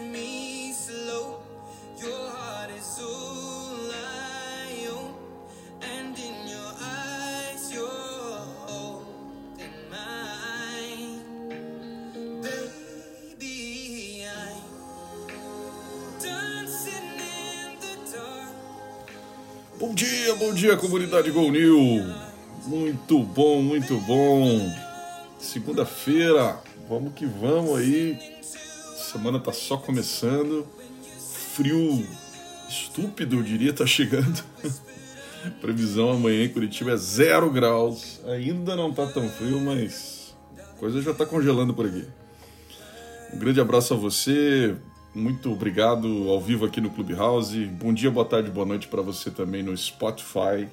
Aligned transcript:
me 0.00 0.72
slow. 0.72 1.42
Your 2.00 2.30
heart 2.30 2.70
is 2.70 2.98
all 3.02 3.90
I 3.92 4.88
own, 4.88 5.14
and 5.82 6.18
in 6.18 6.48
your 6.48 6.72
eyes, 6.80 7.70
you're 7.72 8.40
holding 8.66 9.90
mine. 9.90 11.20
Baby, 12.40 14.24
I'm 14.26 14.62
dancing 16.18 17.20
in 17.20 17.78
the 17.80 17.94
dark. 18.10 18.54
Bom 19.78 19.94
dia, 19.94 20.34
bom 20.36 20.54
dia, 20.54 20.76
comunidade 20.76 21.30
Gol 21.30 21.50
New. 21.50 22.04
Muito 22.66 23.22
bom, 23.22 23.60
muito 23.62 23.98
bom. 24.00 24.70
Segunda-feira, 25.38 26.60
vamos 26.88 27.12
que 27.14 27.26
vamos 27.26 27.78
aí. 27.78 28.29
Semana 29.10 29.40
tá 29.40 29.52
só 29.52 29.76
começando. 29.76 30.64
Frio 31.52 32.06
estúpido, 32.68 33.38
eu 33.38 33.42
diria, 33.42 33.72
tá 33.72 33.84
chegando. 33.84 34.40
Previsão 35.60 36.12
amanhã 36.12 36.44
em 36.44 36.48
Curitiba 36.48 36.92
é 36.92 36.96
zero 36.96 37.50
graus. 37.50 38.20
Ainda 38.26 38.76
não 38.76 38.92
tá 38.92 39.04
tão 39.08 39.28
frio, 39.28 39.60
mas 39.60 40.32
a 40.56 40.78
coisa 40.78 41.02
já 41.02 41.12
tá 41.12 41.26
congelando 41.26 41.74
por 41.74 41.86
aqui. 41.86 42.04
Um 43.34 43.38
grande 43.40 43.60
abraço 43.60 43.94
a 43.94 43.96
você. 43.96 44.76
Muito 45.12 45.50
obrigado 45.50 46.28
ao 46.28 46.40
vivo 46.40 46.64
aqui 46.64 46.80
no 46.80 46.90
Clubhouse. 46.90 47.66
Bom 47.66 47.92
dia, 47.92 48.12
boa 48.12 48.24
tarde, 48.24 48.48
boa 48.48 48.64
noite 48.64 48.86
para 48.86 49.02
você 49.02 49.28
também 49.28 49.60
no 49.60 49.76
Spotify. 49.76 50.68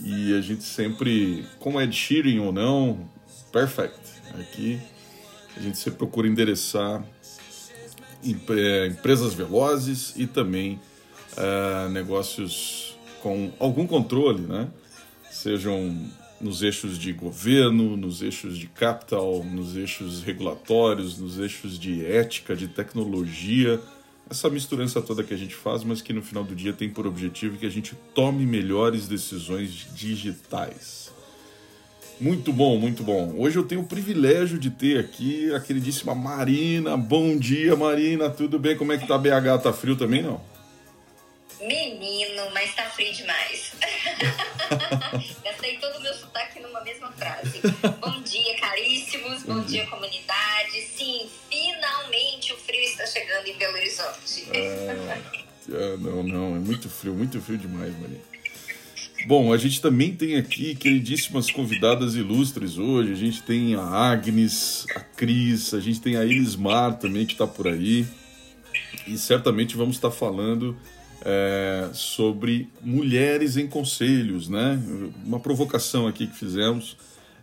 E 0.00 0.36
a 0.36 0.40
gente 0.40 0.64
sempre, 0.64 1.46
como 1.60 1.78
é 1.78 1.86
de 1.86 1.94
Sheeran 1.94 2.42
ou 2.42 2.52
não, 2.52 3.08
perfect. 3.52 4.00
Aqui 4.34 4.80
a 5.56 5.60
gente 5.60 5.78
sempre 5.78 5.98
procura 5.98 6.26
endereçar 6.26 7.04
empresas 8.24 9.34
velozes 9.34 10.14
e 10.16 10.26
também 10.26 10.80
eh, 11.36 11.88
negócios 11.90 12.96
com 13.22 13.52
algum 13.58 13.86
controle, 13.86 14.42
né? 14.42 14.68
Sejam 15.30 15.96
nos 16.40 16.62
eixos 16.62 16.98
de 16.98 17.12
governo, 17.12 17.96
nos 17.96 18.20
eixos 18.20 18.58
de 18.58 18.66
capital, 18.66 19.44
nos 19.44 19.76
eixos 19.76 20.22
regulatórios, 20.22 21.18
nos 21.18 21.38
eixos 21.38 21.78
de 21.78 22.04
ética, 22.04 22.56
de 22.56 22.66
tecnologia, 22.66 23.80
essa 24.28 24.50
misturança 24.50 25.00
toda 25.00 25.22
que 25.22 25.32
a 25.32 25.36
gente 25.36 25.54
faz, 25.54 25.84
mas 25.84 26.02
que 26.02 26.12
no 26.12 26.22
final 26.22 26.42
do 26.42 26.54
dia 26.54 26.72
tem 26.72 26.90
por 26.90 27.06
objetivo 27.06 27.58
que 27.58 27.66
a 27.66 27.70
gente 27.70 27.94
tome 28.14 28.44
melhores 28.44 29.06
decisões 29.06 29.86
digitais. 29.94 31.12
Muito 32.22 32.52
bom, 32.52 32.78
muito 32.78 33.02
bom. 33.02 33.34
Hoje 33.36 33.56
eu 33.58 33.64
tenho 33.64 33.80
o 33.80 33.84
privilégio 33.84 34.56
de 34.56 34.70
ter 34.70 35.00
aqui 35.00 35.52
a 35.52 35.58
queridíssima 35.58 36.14
Marina. 36.14 36.96
Bom 36.96 37.36
dia, 37.36 37.74
Marina. 37.74 38.30
Tudo 38.30 38.60
bem? 38.60 38.76
Como 38.76 38.92
é 38.92 38.98
que 38.98 39.08
tá 39.08 39.18
BH? 39.18 39.60
Tá 39.60 39.72
frio 39.72 39.96
também, 39.96 40.22
não? 40.22 40.40
Menino, 41.60 42.48
mas 42.54 42.72
tá 42.76 42.84
frio 42.84 43.12
demais. 43.12 43.72
Gastei 45.42 45.78
todo 45.78 45.98
o 45.98 46.00
meu 46.00 46.14
sotaque 46.14 46.60
numa 46.60 46.80
mesma 46.82 47.10
frase. 47.10 47.60
Bom 48.00 48.22
dia, 48.22 48.56
caríssimos. 48.60 49.42
Bom, 49.42 49.60
dia. 49.62 49.84
comunidade. 49.88 50.80
Sim, 50.96 51.28
finalmente 51.50 52.52
o 52.52 52.56
frio 52.56 52.82
está 52.82 53.04
chegando 53.04 53.48
em 53.48 53.56
Belo 53.56 53.74
Horizonte. 53.74 54.46
Ah, 54.54 55.96
não, 55.98 56.22
não. 56.22 56.54
É 56.54 56.60
muito 56.60 56.88
frio, 56.88 57.14
muito 57.14 57.40
frio 57.40 57.58
demais, 57.58 57.92
Marina. 57.98 58.31
Bom, 59.24 59.52
a 59.52 59.56
gente 59.56 59.80
também 59.80 60.14
tem 60.14 60.36
aqui 60.36 60.74
queridíssimas 60.74 61.50
convidadas 61.50 62.16
ilustres 62.16 62.76
hoje. 62.76 63.12
A 63.12 63.16
gente 63.16 63.42
tem 63.42 63.76
a 63.76 63.82
Agnes, 63.82 64.84
a 64.96 65.00
Cris, 65.00 65.72
a 65.74 65.80
gente 65.80 66.00
tem 66.00 66.16
a 66.16 66.24
Elismar 66.24 66.98
também 66.98 67.24
que 67.24 67.32
está 67.32 67.46
por 67.46 67.68
aí. 67.68 68.04
E 69.06 69.16
certamente 69.16 69.76
vamos 69.76 69.96
estar 69.96 70.10
falando 70.10 70.76
é, 71.24 71.88
sobre 71.92 72.68
mulheres 72.80 73.56
em 73.56 73.68
conselhos, 73.68 74.48
né? 74.48 74.80
Uma 75.24 75.38
provocação 75.38 76.08
aqui 76.08 76.26
que 76.26 76.36
fizemos 76.36 76.96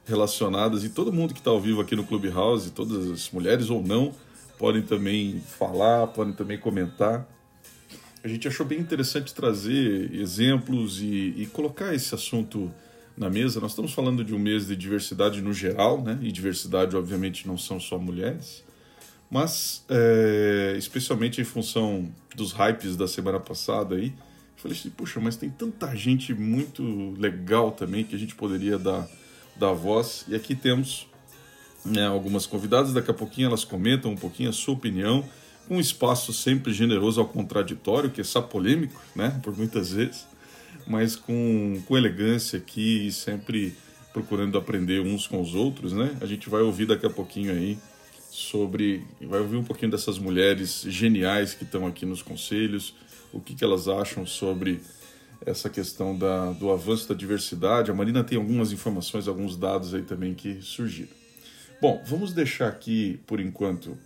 relacionadas 0.05 0.83
e 0.83 0.89
todo 0.89 1.13
mundo 1.13 1.33
que 1.33 1.39
está 1.39 1.51
ao 1.51 1.61
vivo 1.61 1.79
aqui 1.79 1.95
no 1.95 2.03
Clubhouse, 2.03 2.71
todas 2.71 3.09
as 3.09 3.29
mulheres 3.31 3.69
ou 3.69 3.81
não, 3.81 4.11
podem 4.57 4.81
também 4.81 5.41
falar, 5.57 6.07
podem 6.07 6.33
também 6.33 6.57
comentar. 6.57 7.25
A 8.23 8.27
gente 8.27 8.47
achou 8.47 8.65
bem 8.65 8.79
interessante 8.79 9.33
trazer 9.33 10.13
exemplos 10.13 11.01
e, 11.01 11.33
e 11.37 11.49
colocar 11.51 11.93
esse 11.93 12.13
assunto 12.13 12.71
na 13.17 13.29
mesa. 13.29 13.59
Nós 13.59 13.71
estamos 13.71 13.93
falando 13.93 14.23
de 14.23 14.33
um 14.33 14.39
mês 14.39 14.67
de 14.67 14.75
diversidade 14.75 15.41
no 15.41 15.53
geral, 15.53 16.01
né? 16.01 16.19
E 16.21 16.31
diversidade, 16.31 16.95
obviamente, 16.95 17.47
não 17.47 17.57
são 17.57 17.79
só 17.79 17.97
mulheres 17.97 18.63
mas 19.29 19.85
é, 19.89 20.75
especialmente 20.77 21.39
em 21.39 21.43
função 21.43 22.09
dos 22.35 22.51
hypes 22.51 22.95
da 22.95 23.07
semana 23.07 23.39
passada 23.39 23.95
aí, 23.95 24.07
eu 24.07 24.61
falei 24.61 24.77
assim, 24.77 24.89
puxa, 24.89 25.19
mas 25.19 25.35
tem 25.35 25.49
tanta 25.49 25.95
gente 25.95 26.33
muito 26.33 27.13
legal 27.17 27.71
também 27.71 28.03
que 28.03 28.15
a 28.15 28.19
gente 28.19 28.35
poderia 28.35 28.77
dar, 28.77 29.07
dar 29.55 29.71
voz. 29.71 30.25
E 30.27 30.35
aqui 30.35 30.55
temos 30.55 31.07
né, 31.85 32.07
algumas 32.07 32.45
convidadas, 32.45 32.91
daqui 32.91 33.11
a 33.11 33.13
pouquinho 33.13 33.47
elas 33.47 33.63
comentam 33.63 34.11
um 34.11 34.17
pouquinho 34.17 34.49
a 34.49 34.53
sua 34.53 34.73
opinião, 34.73 35.23
um 35.69 35.79
espaço 35.79 36.33
sempre 36.33 36.73
generoso 36.73 37.19
ao 37.21 37.27
contraditório, 37.27 38.09
que 38.09 38.21
é 38.21 38.41
polêmico, 38.41 38.99
né, 39.15 39.39
por 39.43 39.55
muitas 39.55 39.91
vezes, 39.91 40.25
mas 40.87 41.15
com, 41.15 41.81
com 41.85 41.97
elegância 41.97 42.57
aqui 42.57 43.07
e 43.07 43.11
sempre 43.11 43.75
procurando 44.11 44.57
aprender 44.57 45.01
uns 45.01 45.27
com 45.27 45.39
os 45.39 45.53
outros, 45.53 45.93
né? 45.93 46.17
A 46.19 46.25
gente 46.25 46.49
vai 46.49 46.61
ouvir 46.61 46.87
daqui 46.87 47.05
a 47.05 47.09
pouquinho 47.09 47.51
aí 47.51 47.77
sobre. 48.29 49.05
Vai 49.21 49.39
ouvir 49.39 49.57
um 49.57 49.63
pouquinho 49.63 49.91
dessas 49.91 50.17
mulheres 50.17 50.83
geniais 50.87 51.53
que 51.53 51.63
estão 51.63 51.85
aqui 51.85 52.05
nos 52.05 52.21
conselhos, 52.21 52.95
o 53.31 53.39
que, 53.39 53.53
que 53.53 53.63
elas 53.63 53.87
acham 53.87 54.25
sobre 54.25 54.81
essa 55.45 55.69
questão 55.69 56.17
da, 56.17 56.51
do 56.53 56.71
avanço 56.71 57.07
da 57.07 57.15
diversidade. 57.15 57.91
A 57.91 57.93
Marina 57.93 58.23
tem 58.23 58.37
algumas 58.37 58.71
informações, 58.71 59.27
alguns 59.27 59.55
dados 59.55 59.93
aí 59.93 60.01
também 60.01 60.33
que 60.33 60.61
surgiram. 60.61 61.11
Bom, 61.81 62.03
vamos 62.05 62.33
deixar 62.33 62.67
aqui 62.67 63.19
por 63.25 63.39
enquanto 63.39 63.97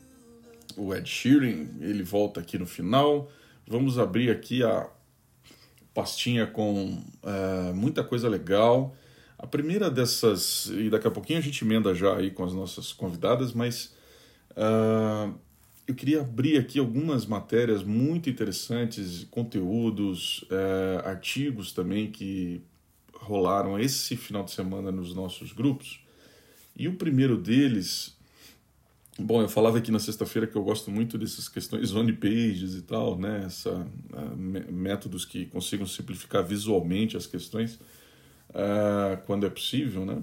o 0.77 0.93
Ed 0.93 1.09
Sheeran, 1.09 1.67
ele 1.79 2.03
volta 2.03 2.39
aqui 2.39 2.57
no 2.57 2.65
final. 2.65 3.31
Vamos 3.67 3.97
abrir 3.97 4.29
aqui 4.29 4.63
a 4.63 4.89
pastinha 5.93 6.45
com 6.47 7.01
uh, 7.23 7.73
muita 7.73 8.03
coisa 8.03 8.27
legal. 8.27 8.95
A 9.37 9.47
primeira 9.47 9.89
dessas, 9.89 10.67
e 10.67 10.89
daqui 10.89 11.07
a 11.07 11.11
pouquinho 11.11 11.39
a 11.39 11.41
gente 11.41 11.63
emenda 11.63 11.93
já 11.93 12.15
aí 12.15 12.31
com 12.31 12.43
as 12.43 12.53
nossas 12.53 12.91
convidadas, 12.91 13.53
mas 13.53 13.93
Uh, 14.53 15.33
eu 15.85 15.95
queria 15.95 16.21
abrir 16.21 16.57
aqui 16.57 16.79
algumas 16.79 17.25
matérias 17.25 17.83
muito 17.83 18.29
interessantes, 18.29 19.25
conteúdos, 19.29 20.43
uh, 20.43 21.05
artigos 21.05 21.73
também 21.73 22.09
que 22.11 22.61
rolaram 23.13 23.77
esse 23.79 24.15
final 24.15 24.43
de 24.43 24.51
semana 24.51 24.91
nos 24.91 25.13
nossos 25.13 25.51
grupos. 25.51 25.99
E 26.75 26.87
o 26.87 26.95
primeiro 26.95 27.37
deles, 27.37 28.17
bom, 29.19 29.41
eu 29.41 29.49
falava 29.49 29.77
aqui 29.77 29.91
na 29.91 29.99
sexta-feira 29.99 30.47
que 30.47 30.55
eu 30.55 30.63
gosto 30.63 30.89
muito 30.91 31.17
dessas 31.17 31.47
questões 31.47 31.93
on 31.93 32.05
pages 32.15 32.75
e 32.75 32.81
tal, 32.81 33.17
né? 33.17 33.43
Essa, 33.45 33.71
uh, 33.71 34.71
métodos 34.71 35.25
que 35.25 35.45
consigam 35.45 35.85
simplificar 35.85 36.43
visualmente 36.43 37.17
as 37.17 37.25
questões 37.25 37.79
quando 39.25 39.47
é 39.47 39.49
possível, 39.49 40.05
né? 40.05 40.21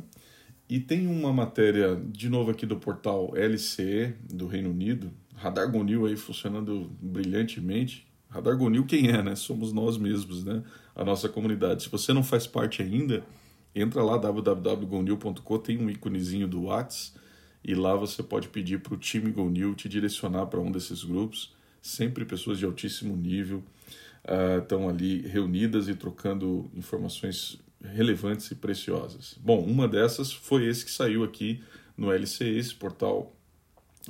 E 0.68 0.78
tem 0.78 1.08
uma 1.08 1.32
matéria, 1.32 2.00
de 2.12 2.28
novo 2.28 2.52
aqui 2.52 2.64
do 2.64 2.76
portal 2.76 3.32
LCE, 3.34 4.14
do 4.32 4.46
Reino 4.46 4.70
Unido, 4.70 5.10
Radar 5.34 5.68
Gonil 5.68 6.06
aí 6.06 6.16
funcionando 6.16 6.88
brilhantemente. 7.00 8.06
Radar 8.28 8.56
Gonil 8.56 8.84
quem 8.84 9.08
é, 9.08 9.20
né? 9.20 9.34
Somos 9.34 9.72
nós 9.72 9.98
mesmos, 9.98 10.44
né? 10.44 10.62
A 10.94 11.04
nossa 11.04 11.28
comunidade. 11.28 11.82
Se 11.82 11.88
você 11.88 12.12
não 12.12 12.22
faz 12.22 12.46
parte 12.46 12.82
ainda, 12.82 13.24
entra 13.74 14.02
lá, 14.04 14.16
www.gonil.com, 14.16 15.58
tem 15.58 15.78
um 15.78 15.90
íconezinho 15.90 16.46
do 16.46 16.64
Whats, 16.66 17.14
e 17.64 17.74
lá 17.74 17.94
você 17.94 18.22
pode 18.22 18.48
pedir 18.48 18.80
para 18.80 18.94
o 18.94 18.96
time 18.96 19.30
Gonil 19.30 19.74
te 19.74 19.88
direcionar 19.88 20.46
para 20.46 20.60
um 20.60 20.70
desses 20.70 21.04
grupos. 21.04 21.54
Sempre 21.82 22.24
pessoas 22.24 22.58
de 22.58 22.64
altíssimo 22.64 23.16
nível 23.16 23.62
uh, 24.24 24.62
estão 24.62 24.88
ali 24.88 25.20
reunidas 25.22 25.88
e 25.88 25.94
trocando 25.94 26.70
informações 26.74 27.58
relevantes 27.82 28.50
e 28.50 28.54
preciosas. 28.54 29.36
Bom, 29.40 29.64
uma 29.64 29.88
dessas 29.88 30.32
foi 30.32 30.66
esse 30.66 30.84
que 30.84 30.90
saiu 30.90 31.24
aqui 31.24 31.62
no 31.96 32.10
LCE, 32.12 32.58
esse 32.58 32.74
portal 32.74 33.34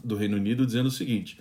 do 0.02 0.17
Reino 0.17 0.37
Unido, 0.37 0.67
dizendo 0.67 0.87
o 0.87 0.93
seguinte: 0.93 1.38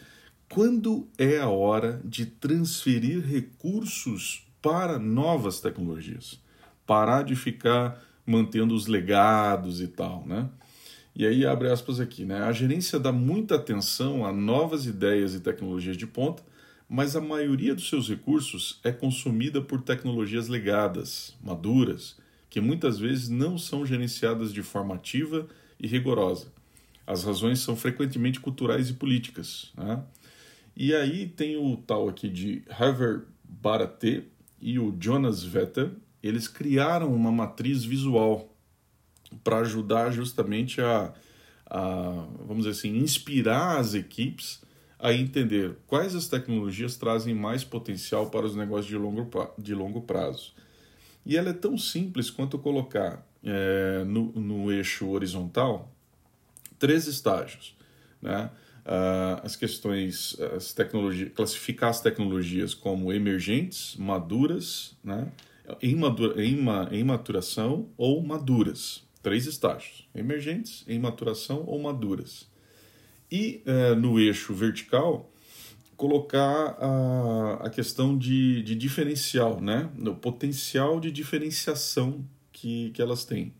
quando 0.49 1.07
é 1.17 1.37
a 1.37 1.47
hora 1.47 2.01
de 2.03 2.25
transferir 2.25 3.25
recursos 3.25 4.47
para 4.61 4.99
novas 4.99 5.59
tecnologias? 5.59 6.39
Parar 6.85 7.23
de 7.23 7.35
ficar 7.35 8.03
mantendo 8.25 8.73
os 8.73 8.87
legados 8.87 9.79
e 9.81 9.87
tal, 9.87 10.25
né? 10.25 10.49
E 11.19 11.27
aí 11.27 11.45
abre 11.45 11.69
aspas 11.69 11.99
aqui, 11.99 12.23
né? 12.23 12.43
A 12.43 12.53
gerência 12.53 12.97
dá 12.97 13.11
muita 13.11 13.55
atenção 13.55 14.25
a 14.25 14.31
novas 14.31 14.85
ideias 14.85 15.35
e 15.35 15.41
tecnologias 15.41 15.97
de 15.97 16.07
ponta, 16.07 16.41
mas 16.87 17.13
a 17.13 17.19
maioria 17.19 17.75
dos 17.75 17.89
seus 17.89 18.07
recursos 18.07 18.79
é 18.85 18.91
consumida 18.93 19.61
por 19.61 19.81
tecnologias 19.81 20.47
legadas, 20.47 21.35
maduras, 21.43 22.15
que 22.49 22.61
muitas 22.61 22.97
vezes 22.97 23.27
não 23.27 23.57
são 23.57 23.85
gerenciadas 23.85 24.53
de 24.53 24.63
forma 24.63 24.95
ativa 24.95 25.45
e 25.77 25.87
rigorosa. 25.87 26.53
As 27.05 27.25
razões 27.25 27.59
são 27.59 27.75
frequentemente 27.75 28.39
culturais 28.39 28.89
e 28.89 28.93
políticas. 28.93 29.73
Né? 29.75 30.01
E 30.73 30.95
aí 30.95 31.27
tem 31.27 31.57
o 31.57 31.75
tal 31.75 32.07
aqui 32.07 32.29
de 32.29 32.63
Hever 32.79 33.25
Baraté 33.43 34.23
e 34.61 34.79
o 34.79 34.95
Jonas 34.97 35.43
Vetter, 35.43 35.91
eles 36.23 36.47
criaram 36.47 37.13
uma 37.13 37.29
matriz 37.29 37.83
visual 37.83 38.48
para 39.43 39.59
ajudar 39.59 40.11
justamente 40.11 40.81
a, 40.81 41.13
a, 41.65 42.27
vamos 42.45 42.65
dizer 42.65 42.71
assim, 42.71 42.97
inspirar 42.97 43.77
as 43.77 43.93
equipes 43.93 44.61
a 44.97 45.13
entender 45.13 45.77
quais 45.87 46.13
as 46.13 46.27
tecnologias 46.27 46.97
trazem 46.97 47.33
mais 47.33 47.63
potencial 47.63 48.29
para 48.29 48.45
os 48.45 48.55
negócios 48.55 48.87
de 48.87 48.97
longo, 48.97 49.29
de 49.57 49.73
longo 49.73 50.01
prazo. 50.01 50.53
E 51.25 51.37
ela 51.37 51.49
é 51.49 51.53
tão 51.53 51.77
simples 51.77 52.29
quanto 52.29 52.59
colocar 52.59 53.25
é, 53.43 54.03
no, 54.05 54.31
no 54.33 54.71
eixo 54.71 55.07
horizontal 55.09 55.89
três 56.77 57.07
estágios. 57.07 57.75
Né? 58.21 58.49
Uh, 58.85 59.45
as 59.45 59.55
questões, 59.55 60.35
as 60.55 60.73
tecnologias, 60.73 61.31
classificar 61.33 61.89
as 61.89 62.01
tecnologias 62.01 62.73
como 62.73 63.13
emergentes, 63.13 63.95
maduras, 63.97 64.97
né? 65.03 65.31
em, 65.81 65.95
madura, 65.95 66.43
em, 66.43 66.57
em 66.91 67.03
maturação 67.03 67.89
ou 67.95 68.23
maduras. 68.23 69.03
Três 69.21 69.45
estágios: 69.45 70.07
emergentes, 70.13 70.83
em 70.87 70.99
maturação 70.99 71.63
ou 71.65 71.79
maduras. 71.79 72.47
E 73.31 73.61
uh, 73.65 73.95
no 73.95 74.19
eixo 74.19 74.53
vertical, 74.53 75.31
colocar 75.95 76.77
a, 76.79 77.65
a 77.65 77.69
questão 77.69 78.17
de, 78.17 78.63
de 78.63 78.73
diferencial, 78.73 79.59
né? 79.59 79.89
o 79.97 80.15
potencial 80.15 80.99
de 80.99 81.11
diferenciação 81.11 82.25
que, 82.53 82.89
que 82.91 83.01
elas 83.01 83.25
têm, 83.25 83.53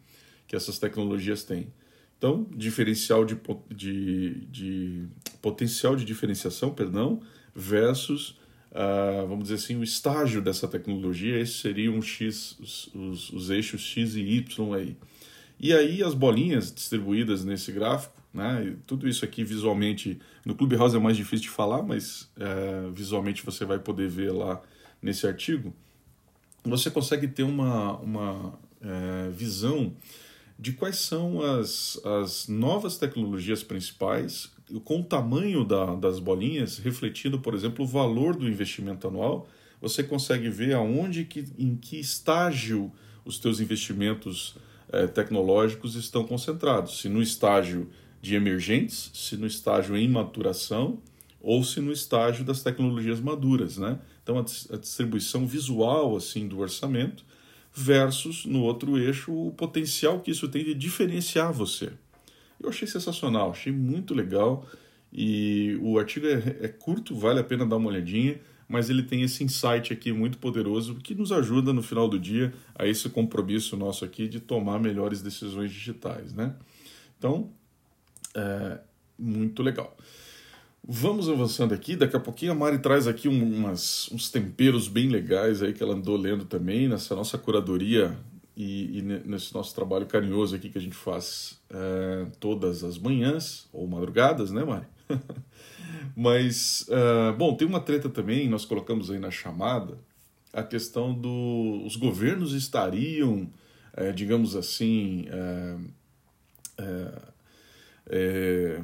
que 0.48 0.56
essas 0.56 0.80
tecnologias 0.80 1.44
têm. 1.44 1.72
Então, 2.18 2.48
diferencial 2.56 3.24
de, 3.24 3.38
de, 3.70 4.46
de 4.52 5.08
potencial 5.42 5.96
de 5.96 6.04
diferenciação, 6.04 6.74
perdão, 6.74 7.22
versus, 7.56 8.32
uh, 8.72 9.26
vamos 9.28 9.44
dizer 9.44 9.56
assim, 9.56 9.78
o 9.78 9.84
estágio 9.84 10.42
dessa 10.42 10.68
tecnologia, 10.68 11.40
esses 11.40 11.62
seriam 11.62 11.96
um 11.96 12.00
os, 12.00 12.90
os, 12.94 13.30
os, 13.32 13.50
eixos 13.50 13.82
X 13.82 14.16
e 14.16 14.22
Y 14.22 14.74
aí. 14.74 14.98
E 15.60 15.74
aí 15.74 16.02
as 16.02 16.14
bolinhas 16.14 16.72
distribuídas 16.74 17.44
nesse 17.44 17.72
gráfico, 17.72 18.14
né, 18.34 18.76
tudo 18.88 19.10
isso 19.10 19.26
aqui 19.26 19.44
visualmente, 19.44 20.20
no 20.46 20.56
Clubhouse 20.56 20.96
é 20.96 21.00
mais 21.00 21.18
difícil 21.18 21.44
de 21.44 21.50
falar, 21.50 21.84
mas 21.84 22.30
uh, 22.38 22.92
visualmente 22.94 23.46
você 23.46 23.66
vai 23.66 23.80
poder 23.80 24.08
ver 24.08 24.32
lá 24.32 24.62
nesse 25.02 25.28
artigo, 25.28 25.74
você 26.64 26.90
consegue 26.90 27.28
ter 27.28 27.44
uma, 27.44 27.98
uma 27.98 28.48
uh, 28.48 29.32
visão 29.32 29.94
de 30.58 30.74
quais 30.74 30.98
são 30.98 31.42
as, 31.42 32.00
as 32.06 32.48
novas 32.48 32.98
tecnologias 32.98 33.64
principais, 33.64 34.52
com 34.84 35.00
o 35.00 35.04
tamanho 35.04 35.64
da, 35.64 35.96
das 35.96 36.20
bolinhas, 36.20 36.78
refletindo, 36.78 37.40
por 37.40 37.54
exemplo, 37.54 37.86
o 37.86 37.88
valor 37.88 38.36
do 38.36 38.48
investimento 38.48 39.08
anual, 39.08 39.48
você 39.82 40.04
consegue 40.04 40.50
ver 40.50 40.74
aonde, 40.74 41.24
que, 41.24 41.46
em 41.58 41.76
que 41.76 41.98
estágio 41.98 42.92
os 43.24 43.40
teus 43.40 43.60
investimentos 43.60 44.58
eh, 44.91 45.07
tecnológicos 45.07 45.95
estão 45.95 46.25
concentrados. 46.25 47.00
Se 47.00 47.09
no 47.09 47.21
estágio 47.21 47.89
de 48.21 48.36
emergentes, 48.36 49.12
se 49.13 49.38
no 49.38 49.47
estágio 49.47 49.95
em 49.95 50.07
maturação 50.07 51.00
ou 51.41 51.63
se 51.63 51.80
no 51.80 51.91
estágio 51.91 52.44
das 52.44 52.62
tecnologias 52.62 53.19
maduras, 53.19 53.77
né? 53.77 54.00
Então 54.24 54.38
a, 54.38 54.41
a 54.41 54.77
distribuição 54.77 55.47
visual 55.47 56.15
assim 56.15 56.47
do 56.47 56.59
orçamento 56.59 57.24
versus 57.74 58.45
no 58.45 58.62
outro 58.63 58.97
eixo 58.97 59.31
o 59.31 59.51
potencial 59.51 60.19
que 60.19 60.31
isso 60.31 60.47
tem 60.50 60.63
de 60.63 60.74
diferenciar 60.74 61.53
você. 61.53 61.91
Eu 62.62 62.69
achei 62.69 62.88
sensacional, 62.88 63.51
achei 63.51 63.71
muito 63.71 64.13
legal 64.13 64.68
e 65.13 65.77
o 65.81 65.97
artigo 65.97 66.27
é, 66.27 66.57
é 66.62 66.68
curto, 66.68 67.15
vale 67.15 67.39
a 67.39 67.44
pena 67.44 67.65
dar 67.65 67.77
uma 67.77 67.89
olhadinha, 67.89 68.39
mas 68.69 68.88
ele 68.88 69.01
tem 69.01 69.24
esse 69.24 69.44
insight 69.44 69.92
aqui 69.92 70.13
muito 70.13 70.38
poderoso 70.38 70.95
que 70.95 71.16
nos 71.16 71.31
ajuda 71.31 71.74
no 71.74 71.81
final 71.81 72.07
do 72.07 72.19
dia 72.19 72.54
a 72.75 72.86
esse 72.86 73.10
compromisso 73.10 73.75
nosso 73.75 74.06
aqui 74.06 74.27
de 74.27 74.39
tomar 74.39 74.80
melhores 74.80 75.24
decisões 75.24 75.71
digitais, 75.71 76.33
né? 76.33 76.56
Então, 77.18 77.50
é 78.36 78.80
muito 79.18 79.63
legal. 79.63 79.98
Vamos 80.88 81.27
avançando 81.27 81.74
aqui. 81.74 81.95
Daqui 81.95 82.16
a 82.16 82.19
pouquinho 82.19 82.51
a 82.51 82.56
Mari 82.56 82.77
traz 82.77 83.07
aqui 83.07 83.27
umas, 83.27 84.07
uns 84.12 84.30
temperos 84.30 84.88
bem 84.88 85.10
legais 85.10 85.62
aí 85.63 85.74
que 85.74 85.81
ela 85.81 85.95
andou 85.95 86.15
lendo 86.15 86.45
também 86.45 86.88
nessa 86.88 87.15
nossa 87.15 87.38
curadoria 87.38 88.15
e, 88.56 89.00
e 89.00 89.01
nesse 89.01 89.54
nosso 89.54 89.74
trabalho 89.74 90.06
carinhoso 90.06 90.56
aqui 90.56 90.69
que 90.69 90.77
a 90.77 90.81
gente 90.81 90.95
faz 90.95 91.60
é, 91.69 92.27
todas 92.39 92.83
as 92.83 92.98
manhãs 92.98 93.68
ou 93.74 93.88
madrugadas, 93.88 94.51
né, 94.51 94.63
Mari? 94.63 94.86
Mas, 96.16 96.88
uh, 96.90 97.36
bom, 97.38 97.56
tem 97.56 97.68
uma 97.68 97.80
treta 97.80 98.10
também, 98.10 98.48
nós 98.50 98.66
colocamos 98.66 99.10
aí 99.10 99.19
na 99.19 99.31
chamada, 99.31 99.98
a 100.51 100.63
questão 100.63 101.13
dos 101.13 101.94
do, 101.94 102.00
governos 102.00 102.54
estariam, 102.54 103.50
é, 103.94 104.12
digamos 104.12 104.56
assim, 104.56 105.28
é, 105.30 105.78
é, 108.07 108.81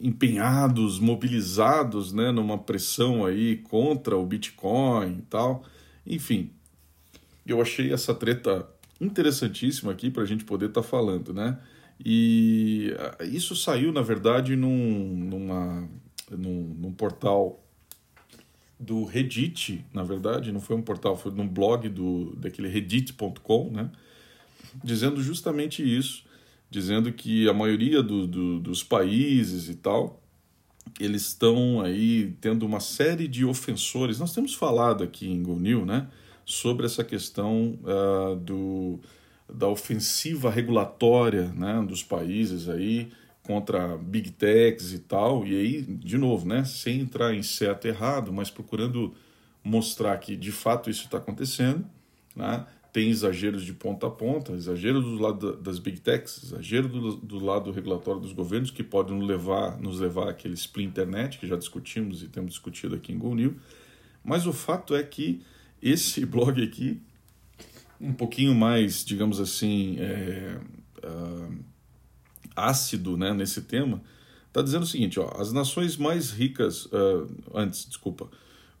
empenhados, 0.00 0.98
mobilizados, 0.98 2.12
né, 2.12 2.32
numa 2.32 2.58
pressão 2.58 3.24
aí 3.24 3.56
contra 3.56 4.16
o 4.16 4.26
Bitcoin 4.26 5.18
e 5.18 5.22
tal. 5.22 5.64
Enfim, 6.06 6.50
eu 7.46 7.60
achei 7.60 7.92
essa 7.92 8.14
treta 8.14 8.68
interessantíssima 9.00 9.92
aqui 9.92 10.10
para 10.10 10.22
a 10.22 10.26
gente 10.26 10.44
poder 10.44 10.66
estar 10.66 10.82
tá 10.82 10.86
falando, 10.86 11.32
né? 11.32 11.58
E 12.04 12.94
ah, 12.98 13.24
isso 13.24 13.54
saiu, 13.54 13.92
na 13.92 14.02
verdade, 14.02 14.56
num, 14.56 15.16
numa, 15.16 15.88
num, 16.30 16.74
num 16.78 16.92
portal 16.92 17.60
do 18.78 19.04
Reddit, 19.04 19.84
na 19.92 20.02
verdade, 20.02 20.52
não 20.52 20.60
foi 20.60 20.76
um 20.76 20.82
portal, 20.82 21.16
foi 21.16 21.32
num 21.32 21.48
blog 21.48 21.88
do, 21.88 22.34
daquele 22.36 22.68
reddit.com, 22.68 23.70
né? 23.70 23.90
Dizendo 24.82 25.22
justamente 25.22 25.82
isso, 25.82 26.24
dizendo 26.68 27.12
que 27.12 27.48
a 27.48 27.54
maioria 27.54 28.02
do, 28.02 28.26
do, 28.26 28.58
dos 28.58 28.82
países 28.82 29.68
e 29.68 29.76
tal, 29.76 30.20
eles 30.98 31.22
estão 31.22 31.80
aí 31.80 32.34
tendo 32.40 32.66
uma 32.66 32.80
série 32.80 33.28
de 33.28 33.44
ofensores. 33.44 34.18
Nós 34.18 34.34
temos 34.34 34.54
falado 34.54 35.04
aqui 35.04 35.30
em 35.30 35.42
GoNew, 35.42 35.86
né, 35.86 36.08
sobre 36.44 36.86
essa 36.86 37.04
questão 37.04 37.78
uh, 37.82 38.36
do, 38.36 38.98
da 39.52 39.68
ofensiva 39.68 40.50
regulatória 40.50 41.52
né, 41.52 41.84
dos 41.86 42.02
países 42.02 42.68
aí 42.68 43.10
contra 43.44 43.96
big 43.96 44.32
techs 44.32 44.92
e 44.92 44.98
tal. 44.98 45.46
E 45.46 45.54
aí, 45.54 45.82
de 45.82 46.18
novo, 46.18 46.46
né, 46.46 46.64
sem 46.64 47.00
entrar 47.00 47.34
em 47.34 47.42
certo 47.42 47.86
errado, 47.86 48.32
mas 48.32 48.50
procurando 48.50 49.14
mostrar 49.62 50.18
que 50.18 50.36
de 50.36 50.52
fato 50.52 50.90
isso 50.90 51.04
está 51.04 51.18
acontecendo, 51.18 51.86
né, 52.34 52.66
tem 52.92 53.10
exageros 53.10 53.64
de 53.64 53.72
ponta 53.72 54.06
a 54.06 54.10
ponta, 54.10 54.52
exagero 54.52 55.00
do 55.00 55.16
lado 55.16 55.56
das 55.56 55.78
big 55.78 56.00
techs, 56.00 56.44
exagero 56.44 56.88
do, 56.88 57.16
do 57.16 57.44
lado 57.44 57.70
regulatório 57.70 58.20
dos 58.20 58.32
governos, 58.32 58.70
que 58.70 58.84
podem 58.84 59.18
nos 59.18 59.26
levar, 59.26 59.78
nos 59.80 59.98
levar 59.98 60.28
àquele 60.30 60.54
split 60.54 60.86
internet, 60.86 61.38
que 61.38 61.46
já 61.46 61.56
discutimos 61.56 62.22
e 62.22 62.28
temos 62.28 62.52
discutido 62.52 62.94
aqui 62.94 63.12
em 63.12 63.18
Go 63.18 63.34
New. 63.34 63.56
Mas 64.22 64.46
o 64.46 64.52
fato 64.52 64.94
é 64.94 65.02
que 65.02 65.42
esse 65.82 66.24
blog 66.26 66.62
aqui, 66.62 67.02
um 68.00 68.12
pouquinho 68.12 68.54
mais, 68.54 69.04
digamos 69.04 69.40
assim, 69.40 69.96
é, 69.98 70.60
uh, 71.04 71.64
ácido 72.56 73.16
né, 73.16 73.32
nesse 73.32 73.62
tema, 73.62 74.02
está 74.48 74.62
dizendo 74.62 74.82
o 74.82 74.86
seguinte: 74.86 75.18
ó, 75.18 75.30
as 75.38 75.52
nações 75.52 75.96
mais 75.96 76.30
ricas, 76.30 76.86
uh, 76.86 77.28
antes, 77.54 77.86
desculpa, 77.86 78.28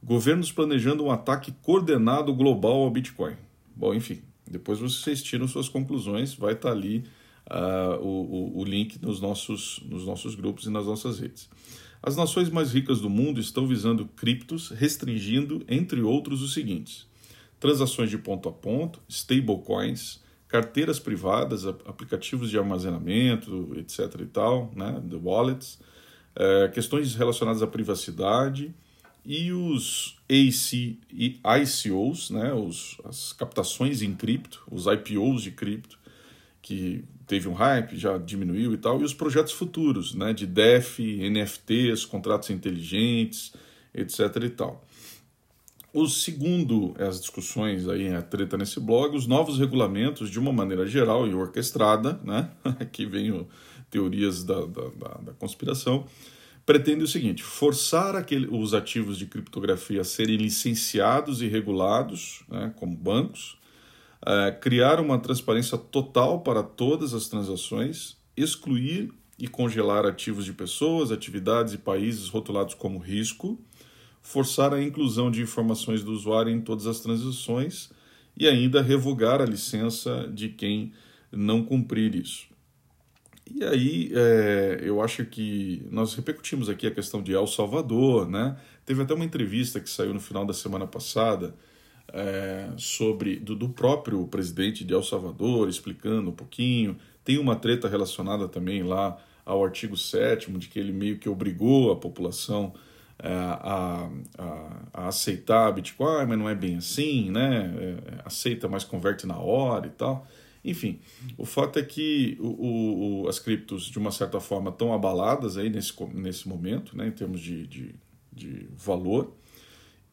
governos 0.02 0.52
planejando 0.52 1.04
um 1.04 1.10
ataque 1.10 1.52
coordenado 1.62 2.32
global 2.34 2.82
ao 2.82 2.90
Bitcoin. 2.90 3.36
Bom, 3.74 3.94
enfim, 3.94 4.22
depois 4.48 4.78
vocês 4.78 5.22
tiram 5.22 5.48
suas 5.48 5.68
conclusões, 5.68 6.34
vai 6.34 6.52
estar 6.52 6.68
tá 6.68 6.74
ali 6.74 7.04
uh, 7.50 8.00
o, 8.00 8.60
o, 8.60 8.64
link 8.64 9.02
nos 9.02 9.20
nossos, 9.20 9.80
nos 9.86 10.06
nossos 10.06 10.34
grupos 10.34 10.66
e 10.66 10.70
nas 10.70 10.86
nossas 10.86 11.18
redes. 11.18 11.48
As 12.02 12.16
nações 12.16 12.50
mais 12.50 12.72
ricas 12.72 13.00
do 13.00 13.08
mundo 13.08 13.40
estão 13.40 13.66
visando 13.66 14.06
criptos, 14.06 14.68
restringindo, 14.68 15.64
entre 15.68 16.02
outros, 16.02 16.42
os 16.42 16.52
seguintes: 16.52 17.06
transações 17.58 18.10
de 18.10 18.18
ponto 18.18 18.48
a 18.48 18.52
ponto, 18.52 19.00
stablecoins, 19.08 20.20
carteiras 20.48 20.98
privadas, 20.98 21.66
aplicativos 21.66 22.50
de 22.50 22.58
armazenamento, 22.58 23.72
etc. 23.76 24.20
e 24.20 24.26
tal, 24.26 24.72
né, 24.74 25.02
the 25.10 25.16
wallets, 25.16 25.78
uh, 26.36 26.70
questões 26.72 27.14
relacionadas 27.14 27.62
à 27.62 27.66
privacidade 27.66 28.74
e 29.24 29.52
os 29.52 30.18
AC, 30.28 30.98
ICOs, 31.10 32.30
né, 32.30 32.52
os, 32.52 32.98
as 33.04 33.32
captações 33.32 34.02
em 34.02 34.14
cripto, 34.14 34.62
os 34.70 34.86
IPOs 34.86 35.42
de 35.42 35.50
cripto, 35.50 35.98
que 36.60 37.04
teve 37.26 37.48
um 37.48 37.54
hype, 37.54 37.96
já 37.96 38.18
diminuiu 38.18 38.74
e 38.74 38.76
tal, 38.76 39.00
e 39.00 39.04
os 39.04 39.14
projetos 39.14 39.52
futuros, 39.52 40.14
né, 40.14 40.32
de 40.32 40.46
DEF, 40.46 41.00
NFTs, 41.00 42.04
contratos 42.04 42.50
inteligentes, 42.50 43.52
etc 43.94 44.36
e 44.44 44.50
tal. 44.50 44.84
O 45.94 46.08
segundo, 46.08 46.92
as 46.98 47.20
discussões 47.20 47.88
aí, 47.88 48.12
a 48.12 48.20
treta 48.20 48.58
nesse 48.58 48.80
blog, 48.80 49.16
os 49.16 49.28
novos 49.28 49.60
regulamentos 49.60 50.28
de 50.28 50.40
uma 50.40 50.52
maneira 50.52 50.84
geral 50.88 51.24
e 51.24 51.32
orquestrada, 51.32 52.20
né, 52.24 52.50
aqui 52.80 53.06
vem 53.06 53.30
o, 53.30 53.46
teorias 53.88 54.42
da, 54.42 54.66
da, 54.66 54.88
da, 54.88 55.08
da 55.26 55.32
conspiração, 55.34 56.04
pretende 56.66 57.04
o 57.04 57.06
seguinte: 57.06 57.44
forçar 57.44 58.16
aquele, 58.16 58.48
os 58.50 58.74
ativos 58.74 59.16
de 59.16 59.26
criptografia 59.26 60.00
a 60.00 60.04
serem 60.04 60.36
licenciados 60.36 61.40
e 61.40 61.46
regulados, 61.46 62.42
né, 62.48 62.74
como 62.74 62.96
bancos, 62.96 63.56
é, 64.26 64.50
criar 64.50 64.98
uma 64.98 65.16
transparência 65.20 65.78
total 65.78 66.40
para 66.40 66.64
todas 66.64 67.14
as 67.14 67.28
transações, 67.28 68.16
excluir 68.36 69.12
e 69.38 69.46
congelar 69.46 70.04
ativos 70.04 70.44
de 70.44 70.52
pessoas, 70.52 71.12
atividades 71.12 71.72
e 71.72 71.78
países 71.78 72.28
rotulados 72.28 72.74
como 72.74 72.98
risco, 72.98 73.60
forçar 74.24 74.72
a 74.72 74.82
inclusão 74.82 75.30
de 75.30 75.42
informações 75.42 76.02
do 76.02 76.10
usuário 76.10 76.50
em 76.50 76.60
todas 76.60 76.86
as 76.86 76.98
transações 76.98 77.90
e 78.36 78.48
ainda 78.48 78.82
revogar 78.82 79.40
a 79.40 79.44
licença 79.44 80.26
de 80.32 80.48
quem 80.48 80.92
não 81.30 81.62
cumprir 81.62 82.16
isso. 82.16 82.46
E 83.54 83.62
aí, 83.62 84.10
é, 84.14 84.80
eu 84.82 85.02
acho 85.02 85.26
que 85.26 85.86
nós 85.90 86.14
repercutimos 86.14 86.70
aqui 86.70 86.86
a 86.86 86.90
questão 86.90 87.22
de 87.22 87.34
El 87.34 87.46
Salvador, 87.46 88.28
né? 88.28 88.56
Teve 88.86 89.02
até 89.02 89.12
uma 89.12 89.26
entrevista 89.26 89.78
que 89.78 89.90
saiu 89.90 90.14
no 90.14 90.20
final 90.20 90.46
da 90.46 90.54
semana 90.54 90.86
passada 90.86 91.54
é, 92.08 92.70
sobre 92.78 93.36
do, 93.36 93.54
do, 93.54 93.68
próprio 93.68 94.26
presidente 94.26 94.84
de 94.84 94.94
El 94.94 95.02
Salvador, 95.02 95.68
explicando 95.68 96.30
um 96.30 96.34
pouquinho. 96.34 96.96
Tem 97.22 97.36
uma 97.36 97.56
treta 97.56 97.88
relacionada 97.88 98.48
também 98.48 98.82
lá 98.82 99.18
ao 99.44 99.62
artigo 99.62 99.96
7 99.96 100.50
de 100.52 100.68
que 100.68 100.78
ele 100.78 100.92
meio 100.92 101.18
que 101.18 101.28
obrigou 101.28 101.92
a 101.92 101.96
população 101.96 102.72
a, 103.18 104.08
a, 104.38 104.90
a, 104.92 105.08
aceitar 105.08 105.72
Bitcoin, 105.72 106.26
mas 106.26 106.38
não 106.38 106.48
é 106.48 106.54
bem 106.54 106.76
assim, 106.76 107.30
né? 107.30 107.72
É, 107.76 108.22
aceita, 108.24 108.68
mas 108.68 108.84
converte 108.84 109.26
na 109.26 109.38
hora 109.38 109.86
e 109.86 109.90
tal. 109.90 110.26
Enfim, 110.64 110.98
o 111.36 111.44
fato 111.44 111.78
é 111.78 111.82
que 111.82 112.38
o, 112.40 113.24
o, 113.24 113.28
as 113.28 113.38
criptos, 113.38 113.84
de 113.84 113.98
uma 113.98 114.10
certa 114.10 114.40
forma, 114.40 114.70
estão 114.70 114.94
abaladas 114.94 115.58
aí 115.58 115.68
nesse, 115.68 115.92
nesse 116.14 116.48
momento, 116.48 116.96
né, 116.96 117.08
em 117.08 117.10
termos 117.10 117.40
de, 117.40 117.66
de, 117.66 117.94
de 118.32 118.66
valor, 118.74 119.34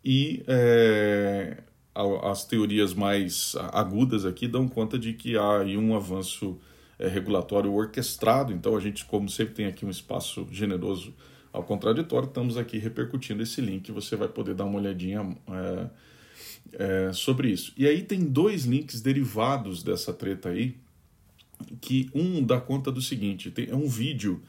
e 0.03 0.43
é, 0.47 1.57
as 2.23 2.43
teorias 2.43 2.93
mais 2.93 3.55
agudas 3.71 4.25
aqui 4.25 4.45
dão 4.45 4.67
conta 4.67 4.99
de 4.99 5.13
que 5.13 5.37
há 5.37 5.59
aí 5.59 5.77
um 5.77 5.95
avanço 5.95 6.59
é, 6.99 7.07
regulatório 7.07 7.73
orquestrado, 7.73 8.51
então 8.51 8.75
a 8.75 8.79
gente, 8.81 9.05
como 9.05 9.29
sempre, 9.29 9.53
tem 9.53 9.67
aqui 9.67 9.85
um 9.85 9.89
espaço 9.89 10.45
generoso 10.51 11.13
ao 11.51 11.63
contraditório, 11.63 12.27
estamos 12.27 12.57
aqui 12.57 12.77
repercutindo 12.77 13.43
esse 13.43 13.61
link, 13.61 13.91
você 13.91 14.15
vai 14.15 14.27
poder 14.27 14.55
dar 14.55 14.65
uma 14.65 14.79
olhadinha. 14.79 15.35
É, 15.49 15.89
é, 16.73 17.11
sobre 17.13 17.49
isso. 17.49 17.73
E 17.77 17.87
aí 17.87 18.01
tem 18.01 18.21
dois 18.25 18.65
links 18.65 19.01
derivados 19.01 19.83
dessa 19.83 20.13
treta 20.13 20.49
aí, 20.49 20.77
que 21.79 22.09
um 22.13 22.43
dá 22.43 22.59
conta 22.59 22.91
do 22.91 23.01
seguinte: 23.01 23.51
tem, 23.51 23.69
é 23.69 23.75
um 23.75 23.87
vídeo 23.87 24.41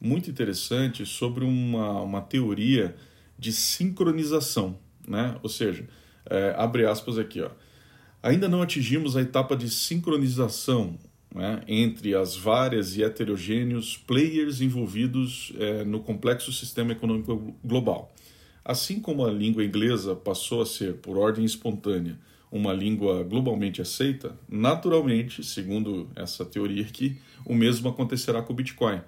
muito 0.00 0.30
interessante 0.30 1.04
sobre 1.06 1.44
uma, 1.44 2.02
uma 2.02 2.20
teoria 2.20 2.94
de 3.38 3.52
sincronização, 3.52 4.78
né? 5.06 5.36
Ou 5.42 5.48
seja, 5.48 5.88
é, 6.28 6.54
abre 6.56 6.86
aspas 6.86 7.18
aqui, 7.18 7.40
ó. 7.40 7.50
Ainda 8.20 8.48
não 8.48 8.60
atingimos 8.60 9.16
a 9.16 9.22
etapa 9.22 9.56
de 9.56 9.70
sincronização 9.70 10.98
né, 11.34 11.60
entre 11.68 12.14
as 12.14 12.36
várias 12.36 12.96
e 12.96 13.02
heterogêneos 13.02 13.96
players 13.96 14.60
envolvidos 14.60 15.52
é, 15.58 15.84
no 15.84 16.00
complexo 16.00 16.52
sistema 16.52 16.92
econômico 16.92 17.54
global. 17.64 18.14
Assim 18.64 19.00
como 19.00 19.24
a 19.24 19.30
língua 19.30 19.64
inglesa 19.64 20.14
passou 20.14 20.60
a 20.60 20.66
ser, 20.66 20.94
por 20.94 21.16
ordem 21.16 21.44
espontânea, 21.44 22.18
uma 22.50 22.72
língua 22.72 23.22
globalmente 23.22 23.80
aceita, 23.80 24.38
naturalmente, 24.48 25.44
segundo 25.44 26.08
essa 26.16 26.44
teoria 26.44 26.82
aqui, 26.82 27.18
o 27.44 27.54
mesmo 27.54 27.88
acontecerá 27.88 28.42
com 28.42 28.52
o 28.52 28.56
Bitcoin. 28.56 29.00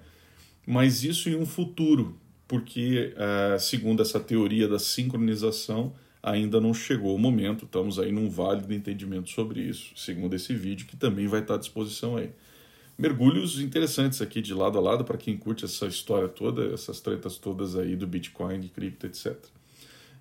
Mas 0.65 1.03
isso 1.03 1.29
em 1.29 1.35
um 1.35 1.45
futuro, 1.45 2.17
porque, 2.47 3.13
eh, 3.15 3.57
segundo 3.59 4.01
essa 4.01 4.19
teoria 4.19 4.67
da 4.67 4.77
sincronização, 4.77 5.93
ainda 6.21 6.61
não 6.61 6.73
chegou 6.73 7.15
o 7.15 7.19
momento, 7.19 7.65
estamos 7.65 7.97
aí 7.97 8.11
num 8.11 8.29
válido 8.29 8.73
entendimento 8.73 9.29
sobre 9.29 9.61
isso, 9.61 9.91
segundo 9.95 10.35
esse 10.35 10.53
vídeo 10.53 10.85
que 10.85 10.95
também 10.95 11.27
vai 11.27 11.41
estar 11.41 11.55
à 11.55 11.57
disposição 11.57 12.17
aí 12.17 12.31
mergulhos 13.01 13.59
interessantes 13.59 14.21
aqui 14.21 14.43
de 14.43 14.53
lado 14.53 14.77
a 14.77 14.81
lado 14.81 15.03
para 15.03 15.17
quem 15.17 15.35
curte 15.35 15.65
essa 15.65 15.87
história 15.87 16.27
toda, 16.27 16.71
essas 16.71 17.01
tretas 17.01 17.35
todas 17.35 17.75
aí 17.75 17.95
do 17.95 18.05
Bitcoin, 18.05 18.59
de 18.59 18.69
cripto, 18.69 19.07
etc. 19.07 19.35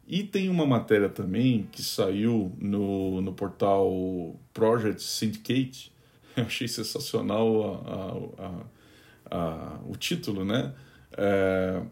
E 0.09 0.23
tem 0.23 0.49
uma 0.49 0.67
matéria 0.67 1.11
também 1.11 1.69
que 1.71 1.83
saiu 1.83 2.51
no, 2.59 3.21
no 3.21 3.35
portal 3.35 4.35
Project 4.55 5.03
Syndicate, 5.03 5.93
eu 6.35 6.45
achei 6.45 6.67
sensacional 6.67 8.33
a, 8.41 9.37
a, 9.37 9.37
a, 9.37 9.81
o 9.87 9.95
título, 9.95 10.43
né? 10.43 10.73
É, 11.13 11.83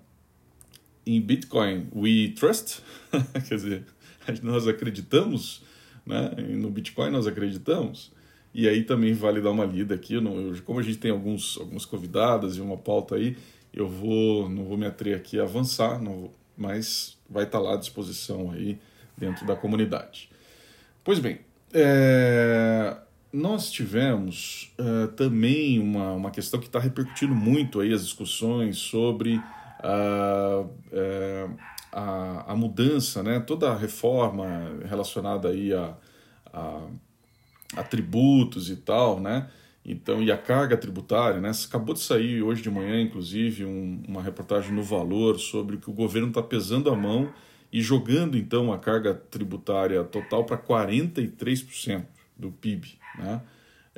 em 1.05 1.21
Bitcoin 1.21 1.89
we 1.95 2.33
trust, 2.35 2.83
quer 3.47 3.55
dizer, 3.55 3.85
nós 4.43 4.67
acreditamos, 4.67 5.63
né? 6.07 6.31
No 6.37 6.71
Bitcoin 6.71 7.11
nós 7.11 7.27
acreditamos. 7.27 8.13
E 8.55 8.69
aí 8.69 8.83
também 8.83 9.13
vale 9.13 9.41
dar 9.41 9.51
uma 9.51 9.65
lida 9.65 9.95
aqui. 9.95 10.15
Eu 10.15 10.21
não, 10.21 10.41
eu, 10.41 10.63
como 10.63 10.81
a 10.81 10.83
gente 10.83 10.99
tem 10.99 11.11
alguns, 11.11 11.59
algumas 11.59 11.85
convidadas 11.85 12.57
e 12.57 12.61
uma 12.61 12.77
pauta 12.77 13.17
aí, 13.17 13.37
eu 13.73 13.89
vou 13.89 14.49
não 14.49 14.65
vou 14.65 14.77
me 14.77 14.87
atrever 14.87 15.19
aqui 15.19 15.39
a 15.39 15.43
avançar, 15.43 16.03
não, 16.03 16.31
mas 16.57 17.17
vai 17.29 17.45
estar 17.45 17.59
lá 17.59 17.75
à 17.75 17.77
disposição 17.77 18.51
aí 18.51 18.79
dentro 19.17 19.47
da 19.47 19.55
comunidade. 19.55 20.31
Pois 21.05 21.19
bem, 21.19 21.41
é, 21.73 22.97
nós 23.33 23.71
tivemos 23.71 24.73
é, 24.79 25.07
também 25.09 25.79
uma, 25.79 26.13
uma 26.13 26.31
questão 26.31 26.59
que 26.59 26.67
está 26.67 26.79
repercutindo 26.79 27.35
muito 27.35 27.81
aí 27.81 27.93
as 27.93 28.05
discussões 28.05 28.79
sobre 28.79 29.41
a, 29.81 30.65
é, 30.93 31.49
a, 31.93 32.53
a, 32.53 32.57
mudança, 32.57 33.23
né, 33.23 33.41
toda 33.41 33.71
a 33.71 33.77
reforma 33.77 34.47
relacionada 34.85 35.49
aí 35.49 35.73
a, 35.73 35.97
a 36.53 36.89
atributos 37.77 38.71
e 38.71 38.77
tal, 38.77 39.21
né? 39.21 39.49
Então, 39.85 40.23
e 40.23 40.31
a 40.31 40.37
carga 40.37 40.77
tributária, 40.77 41.41
né? 41.41 41.51
Acabou 41.67 41.95
de 41.95 42.01
sair 42.01 42.43
hoje 42.43 42.63
de 42.63 42.71
manhã, 42.71 43.01
inclusive, 43.01 43.65
um, 43.65 44.03
uma 44.07 44.23
reportagem 44.23 44.73
no 44.73 44.83
Valor 44.83 45.39
sobre 45.39 45.79
que 45.79 45.89
o 45.89 45.93
governo 45.93 46.29
está 46.29 46.43
pesando 46.43 46.91
a 46.91 46.97
mão 46.97 47.33
e 47.73 47.81
jogando, 47.81 48.37
então, 48.37 48.73
a 48.73 48.79
carga 48.79 49.15
tributária 49.15 50.03
total 50.05 50.45
para 50.45 50.59
43% 50.59 52.05
do 52.37 52.51
PIB, 52.51 52.99
né? 53.19 53.41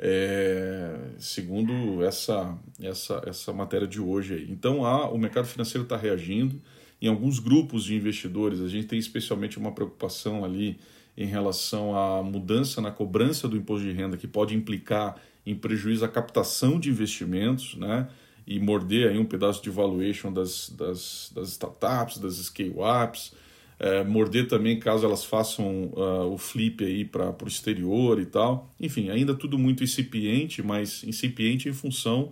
É, 0.03 0.97
segundo 1.19 2.03
essa, 2.03 2.57
essa, 2.81 3.21
essa 3.27 3.53
matéria 3.53 3.87
de 3.87 4.01
hoje 4.01 4.33
aí. 4.33 4.47
Então, 4.49 4.83
há, 4.85 5.09
o 5.09 5.17
mercado 5.17 5.45
financeiro 5.45 5.83
está 5.83 5.95
reagindo. 5.95 6.59
Em 7.01 7.07
alguns 7.07 7.39
grupos 7.39 7.83
de 7.83 7.95
investidores, 7.95 8.61
a 8.61 8.67
gente 8.67 8.87
tem 8.87 8.99
especialmente 8.99 9.57
uma 9.57 9.71
preocupação 9.71 10.45
ali 10.45 10.77
em 11.17 11.25
relação 11.25 11.97
à 11.97 12.21
mudança 12.21 12.79
na 12.79 12.91
cobrança 12.91 13.47
do 13.47 13.57
imposto 13.57 13.85
de 13.85 13.91
renda, 13.91 14.17
que 14.17 14.27
pode 14.27 14.55
implicar 14.55 15.19
em 15.45 15.55
prejuízo 15.55 16.05
à 16.05 16.07
captação 16.07 16.79
de 16.79 16.89
investimentos, 16.89 17.75
né? 17.75 18.07
E 18.45 18.59
morder 18.59 19.09
aí 19.09 19.17
um 19.17 19.25
pedaço 19.25 19.63
de 19.63 19.69
valuation 19.69 20.31
das, 20.31 20.69
das, 20.69 21.31
das 21.33 21.49
startups, 21.49 22.17
das 22.17 22.35
scale-ups, 22.35 23.33
é, 23.79 24.03
morder 24.03 24.47
também 24.47 24.79
caso 24.79 25.03
elas 25.03 25.23
façam 25.23 25.85
uh, 25.93 26.31
o 26.31 26.37
flip 26.37 26.83
aí 26.85 27.03
para 27.03 27.35
o 27.43 27.47
exterior 27.47 28.19
e 28.19 28.27
tal. 28.27 28.71
Enfim, 28.79 29.09
ainda 29.09 29.33
tudo 29.33 29.57
muito 29.57 29.83
incipiente, 29.83 30.61
mas 30.61 31.03
incipiente 31.03 31.67
em 31.67 31.73
função 31.73 32.31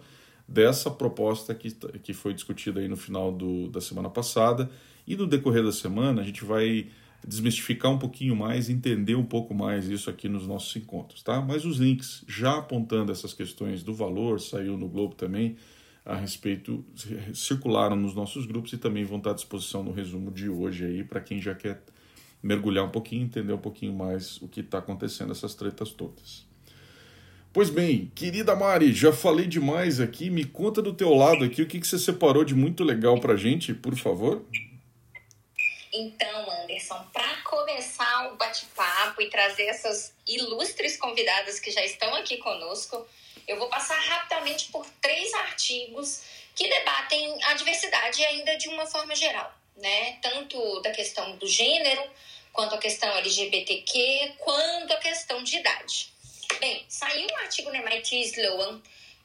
dessa 0.49 0.89
proposta 0.89 1.53
que, 1.53 1.71
que 2.01 2.11
foi 2.11 2.33
discutida 2.33 2.79
aí 2.79 2.87
no 2.87 2.97
final 2.97 3.31
do, 3.31 3.69
da 3.69 3.79
semana 3.79 4.09
passada. 4.09 4.69
E 5.05 5.15
no 5.15 5.27
decorrer 5.27 5.63
da 5.63 5.71
semana 5.71 6.21
a 6.21 6.25
gente 6.25 6.43
vai 6.43 6.87
desmistificar 7.25 7.91
um 7.91 7.99
pouquinho 7.99 8.35
mais, 8.35 8.69
entender 8.69 9.15
um 9.15 9.25
pouco 9.25 9.53
mais 9.53 9.87
isso 9.89 10.09
aqui 10.09 10.27
nos 10.27 10.47
nossos 10.47 10.75
encontros, 10.75 11.21
tá? 11.21 11.41
Mas 11.41 11.65
os 11.65 11.77
links 11.77 12.23
já 12.27 12.57
apontando 12.57 13.11
essas 13.11 13.33
questões 13.33 13.83
do 13.83 13.93
valor, 13.93 14.39
saiu 14.39 14.77
no 14.77 14.87
Globo 14.87 15.15
também 15.15 15.57
a 16.05 16.15
respeito, 16.15 16.83
circularam 17.33 17.95
nos 17.95 18.15
nossos 18.15 18.45
grupos 18.45 18.73
e 18.73 18.77
também 18.77 19.03
vão 19.03 19.17
estar 19.17 19.31
à 19.31 19.33
disposição 19.33 19.83
no 19.83 19.91
resumo 19.91 20.31
de 20.31 20.49
hoje 20.49 20.85
aí 20.85 21.03
para 21.03 21.19
quem 21.19 21.41
já 21.41 21.53
quer 21.53 21.83
mergulhar 22.41 22.85
um 22.85 22.89
pouquinho, 22.89 23.25
entender 23.25 23.53
um 23.53 23.59
pouquinho 23.59 23.93
mais 23.93 24.41
o 24.41 24.47
que 24.47 24.61
está 24.61 24.79
acontecendo, 24.79 25.31
essas 25.31 25.53
tretas 25.53 25.91
todas. 25.91 26.48
Pois 27.51 27.71
bem, 27.71 28.11
querida 28.15 28.55
Mari, 28.55 28.93
já 28.93 29.11
falei 29.11 29.47
demais 29.47 29.99
aqui, 29.99 30.29
me 30.29 30.45
conta 30.45 30.83
do 30.83 30.93
teu 30.93 31.15
lado 31.15 31.43
aqui, 31.43 31.63
o 31.63 31.67
que, 31.67 31.79
que 31.79 31.87
você 31.87 31.97
separou 31.97 32.45
de 32.45 32.53
muito 32.53 32.83
legal 32.83 33.19
para 33.19 33.35
gente, 33.35 33.73
por 33.73 33.97
favor? 33.97 34.45
Então, 35.91 36.51
Anderson, 36.61 37.03
para 37.11 37.37
começar 37.37 38.31
o 38.31 38.37
bate-papo 38.37 39.23
e 39.23 39.29
trazer 39.31 39.63
essas 39.63 40.13
ilustres 40.27 40.95
convidadas 40.97 41.59
que 41.59 41.71
já 41.71 41.83
estão 41.83 42.13
aqui 42.13 42.37
conosco, 42.37 43.07
eu 43.47 43.57
vou 43.57 43.67
passar 43.67 43.97
rapidamente 43.97 44.71
por 44.71 44.85
três 45.01 45.33
artigos 45.33 46.21
que 46.55 46.67
debatem 46.67 47.43
a 47.45 47.55
diversidade 47.55 48.23
ainda 48.25 48.55
de 48.57 48.69
uma 48.69 48.85
forma 48.85 49.15
geral, 49.15 49.51
né? 49.75 50.19
Tanto 50.21 50.81
da 50.81 50.91
questão 50.91 51.35
do 51.37 51.47
gênero, 51.47 52.03
quanto 52.53 52.75
a 52.75 52.77
questão 52.77 53.09
LGBTQ, 53.17 54.33
quanto 54.37 54.93
a 54.93 54.97
questão 54.97 55.43
de 55.43 55.57
idade. 55.57 56.18
Bem, 56.59 56.85
saiu 56.89 57.27
um 57.31 57.37
artigo 57.37 57.69
no 57.69 57.75
MIT 57.75 58.21
Sloan 58.21 58.81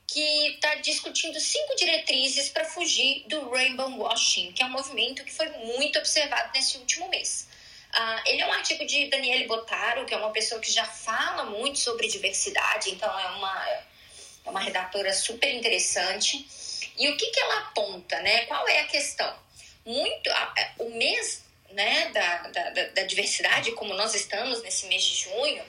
que 0.07 0.49
está 0.49 0.77
discutindo 0.77 1.41
cinco 1.41 1.75
diretrizes 1.77 2.49
para 2.51 2.65
fugir 2.65 3.25
do 3.27 3.51
rainbow 3.51 3.91
washing, 3.99 4.53
que 4.53 4.63
é 4.63 4.67
um 4.67 4.71
movimento 4.71 5.25
que 5.25 5.33
foi 5.33 5.49
muito 5.49 5.99
observado 5.99 6.51
nesse 6.55 6.77
último 6.77 7.09
mês. 7.09 7.49
Uh, 7.95 8.21
ele 8.27 8.43
é 8.43 8.47
um 8.47 8.53
artigo 8.53 8.85
de 8.85 9.07
Daniele 9.07 9.47
Botaro, 9.47 10.05
que 10.05 10.13
é 10.13 10.17
uma 10.17 10.31
pessoa 10.31 10.61
que 10.61 10.71
já 10.71 10.85
fala 10.85 11.45
muito 11.45 11.79
sobre 11.79 12.09
diversidade, 12.09 12.91
então 12.91 13.09
é 13.19 13.27
uma, 13.29 13.69
é 13.69 14.51
uma 14.51 14.61
redatora 14.61 15.13
super 15.13 15.53
interessante. 15.55 16.47
E 16.99 17.09
o 17.09 17.17
que, 17.17 17.27
que 17.27 17.41
ela 17.41 17.59
aponta, 17.61 18.21
né? 18.21 18.45
Qual 18.47 18.69
é 18.69 18.81
a 18.81 18.87
questão? 18.87 19.35
Muito, 19.87 20.31
o 20.79 20.91
mês 20.91 21.45
né, 21.71 22.11
da, 22.11 22.49
da, 22.49 22.85
da 22.89 23.03
diversidade, 23.03 23.73
como 23.73 23.95
nós 23.95 24.15
estamos 24.15 24.63
nesse 24.63 24.87
mês 24.87 25.03
de 25.03 25.15
junho, 25.15 25.65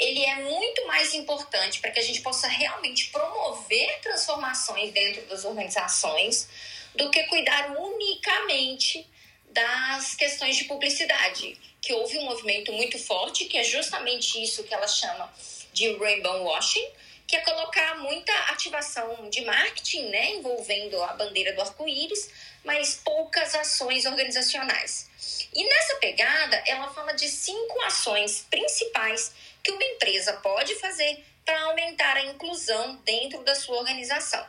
ele 0.00 0.24
é 0.24 0.36
muito 0.36 0.86
mais 0.86 1.14
importante 1.14 1.78
para 1.80 1.90
que 1.90 2.00
a 2.00 2.02
gente 2.02 2.22
possa 2.22 2.48
realmente 2.48 3.08
promover 3.08 4.00
transformações 4.00 4.92
dentro 4.92 5.22
das 5.26 5.44
organizações 5.44 6.48
do 6.94 7.10
que 7.10 7.22
cuidar 7.24 7.76
unicamente 7.78 9.06
das 9.50 10.14
questões 10.14 10.56
de 10.56 10.64
publicidade, 10.64 11.58
que 11.82 11.92
houve 11.92 12.18
um 12.18 12.24
movimento 12.24 12.72
muito 12.72 12.98
forte, 12.98 13.44
que 13.44 13.58
é 13.58 13.64
justamente 13.64 14.42
isso 14.42 14.64
que 14.64 14.72
ela 14.72 14.88
chama 14.88 15.32
de 15.72 15.92
rainbow 15.96 16.44
washing, 16.44 16.88
que 17.26 17.36
é 17.36 17.40
colocar 17.40 17.98
muita 17.98 18.32
ativação 18.50 19.28
de 19.30 19.42
marketing, 19.42 20.06
né, 20.06 20.32
envolvendo 20.32 21.00
a 21.02 21.12
bandeira 21.14 21.52
do 21.52 21.60
arco-íris, 21.60 22.28
mas 22.64 22.96
poucas 22.96 23.54
ações 23.54 24.06
organizacionais. 24.06 25.08
E 25.52 25.64
nessa 25.64 25.96
pegada, 25.96 26.62
ela 26.66 26.92
fala 26.92 27.12
de 27.12 27.28
cinco 27.28 27.80
ações 27.82 28.46
principais 28.50 29.32
que 29.62 29.72
uma 29.72 29.84
empresa 29.84 30.34
pode 30.34 30.74
fazer 30.76 31.24
para 31.44 31.60
aumentar 31.62 32.16
a 32.16 32.24
inclusão 32.24 32.96
dentro 33.04 33.42
da 33.42 33.54
sua 33.54 33.78
organização. 33.78 34.46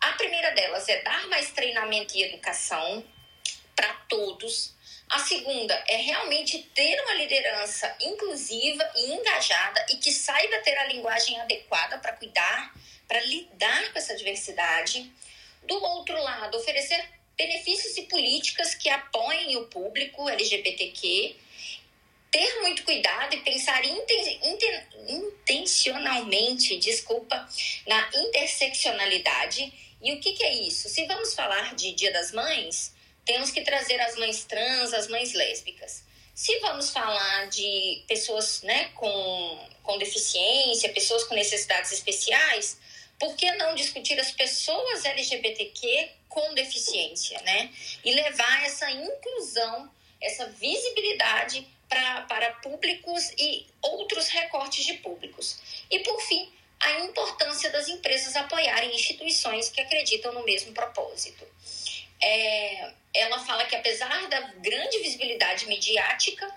A 0.00 0.12
primeira 0.12 0.50
delas 0.50 0.88
é 0.88 1.02
dar 1.02 1.26
mais 1.28 1.50
treinamento 1.50 2.16
e 2.16 2.22
educação 2.22 3.04
para 3.74 3.92
todos. 4.08 4.74
A 5.08 5.18
segunda 5.18 5.74
é 5.88 5.96
realmente 5.96 6.58
ter 6.74 7.00
uma 7.02 7.14
liderança 7.14 7.94
inclusiva 8.00 8.88
e 8.96 9.12
engajada 9.12 9.84
e 9.90 9.96
que 9.96 10.10
saiba 10.10 10.58
ter 10.58 10.76
a 10.78 10.86
linguagem 10.86 11.40
adequada 11.40 11.98
para 11.98 12.12
cuidar, 12.14 12.74
para 13.06 13.20
lidar 13.20 13.92
com 13.92 13.98
essa 13.98 14.16
diversidade. 14.16 15.12
Do 15.64 15.74
outro 15.82 16.20
lado, 16.22 16.56
oferecer 16.58 17.08
benefícios 17.46 17.96
e 17.96 18.02
políticas 18.02 18.74
que 18.74 18.88
apoiem 18.88 19.56
o 19.56 19.66
público 19.66 20.28
LGBTQ 20.28 21.34
ter 22.30 22.60
muito 22.60 22.82
cuidado 22.84 23.34
e 23.34 23.40
pensar 23.40 23.84
inten, 23.84 24.40
inten, 24.42 24.82
intencionalmente, 25.08 26.78
desculpa, 26.78 27.46
na 27.86 28.10
interseccionalidade. 28.14 29.70
E 30.00 30.12
o 30.12 30.20
que, 30.20 30.32
que 30.32 30.42
é 30.42 30.54
isso? 30.54 30.88
Se 30.88 31.04
vamos 31.06 31.34
falar 31.34 31.74
de 31.74 31.92
Dia 31.92 32.10
das 32.10 32.32
Mães, 32.32 32.94
temos 33.24 33.50
que 33.50 33.60
trazer 33.60 34.00
as 34.00 34.16
mães 34.16 34.44
trans, 34.44 34.94
as 34.94 35.08
mães 35.08 35.34
lésbicas. 35.34 36.04
Se 36.34 36.58
vamos 36.60 36.90
falar 36.90 37.48
de 37.50 38.02
pessoas 38.08 38.62
né, 38.62 38.88
com, 38.94 39.68
com 39.82 39.98
deficiência, 39.98 40.88
pessoas 40.92 41.24
com 41.24 41.34
necessidades 41.34 41.92
especiais, 41.92 42.78
por 43.18 43.36
que 43.36 43.50
não 43.52 43.74
discutir 43.74 44.18
as 44.18 44.32
pessoas 44.32 45.04
LGBTQ 45.04 46.10
com 46.32 46.54
deficiência, 46.54 47.40
né? 47.42 47.70
E 48.02 48.12
levar 48.12 48.64
essa 48.64 48.90
inclusão, 48.90 49.90
essa 50.20 50.46
visibilidade 50.48 51.66
pra, 51.88 52.22
para 52.22 52.52
públicos 52.54 53.30
e 53.38 53.66
outros 53.82 54.28
recortes 54.28 54.84
de 54.86 54.94
públicos. 54.94 55.58
E, 55.90 55.98
por 55.98 56.18
fim, 56.22 56.50
a 56.80 57.00
importância 57.00 57.70
das 57.70 57.88
empresas 57.88 58.34
apoiarem 58.34 58.94
instituições 58.94 59.68
que 59.68 59.80
acreditam 59.80 60.32
no 60.32 60.42
mesmo 60.42 60.72
propósito. 60.72 61.46
É, 62.22 62.92
ela 63.14 63.38
fala 63.38 63.64
que, 63.64 63.76
apesar 63.76 64.28
da 64.28 64.40
grande 64.58 64.98
visibilidade 64.98 65.66
mediática, 65.66 66.48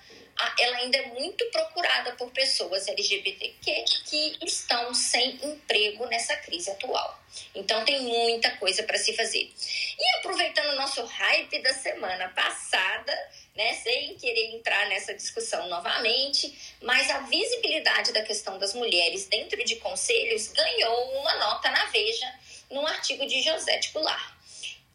ela 0.60 0.77
ainda 0.77 0.98
é 0.98 1.07
muito 1.07 1.45
procurada 1.45 2.12
por 2.13 2.29
pessoas 2.31 2.87
LGBTQ 2.87 3.85
que 4.05 4.37
estão 4.42 4.94
sem 4.94 5.39
emprego 5.42 6.05
nessa 6.07 6.35
crise 6.37 6.70
atual. 6.70 7.20
Então 7.53 7.83
tem 7.85 8.01
muita 8.01 8.51
coisa 8.57 8.83
para 8.83 8.98
se 8.98 9.13
fazer. 9.13 9.51
E 9.98 10.18
aproveitando 10.18 10.74
o 10.74 10.75
nosso 10.75 11.03
hype 11.05 11.61
da 11.61 11.74
semana 11.74 12.29
passada, 12.29 13.31
né, 13.55 13.74
sem 13.75 14.16
querer 14.16 14.55
entrar 14.55 14.87
nessa 14.89 15.13
discussão 15.13 15.68
novamente, 15.70 16.75
mas 16.81 17.09
a 17.09 17.20
visibilidade 17.20 18.11
da 18.11 18.22
questão 18.22 18.59
das 18.59 18.74
mulheres 18.74 19.27
dentro 19.27 19.63
de 19.63 19.77
conselhos 19.77 20.50
ganhou 20.50 21.20
uma 21.20 21.35
nota 21.35 21.72
na 21.72 21.85
Veja 21.85 22.39
num 22.70 22.85
artigo 22.85 23.25
de 23.25 23.42
José 23.42 23.79
Goulart. 23.94 24.34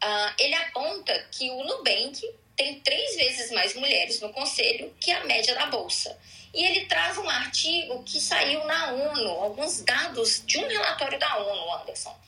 Uh, 0.03 0.33
ele 0.39 0.55
aponta 0.55 1.27
que 1.31 1.47
o 1.51 1.63
Nubank 1.63 2.27
tem 2.55 2.79
três 2.79 3.15
vezes 3.15 3.51
mais 3.51 3.75
mulheres 3.75 4.19
no 4.19 4.33
conselho 4.33 4.91
que 4.99 5.11
a 5.11 5.23
média 5.25 5.53
da 5.53 5.67
bolsa. 5.67 6.19
E 6.53 6.65
ele 6.65 6.85
traz 6.85 7.19
um 7.19 7.29
artigo 7.29 8.03
que 8.03 8.19
saiu 8.19 8.65
na 8.65 8.93
ONU, 8.93 9.29
alguns 9.29 9.83
dados 9.83 10.43
de 10.45 10.57
um 10.57 10.67
relatório 10.67 11.19
da 11.19 11.37
ONU, 11.37 11.73
Anderson. 11.75 12.19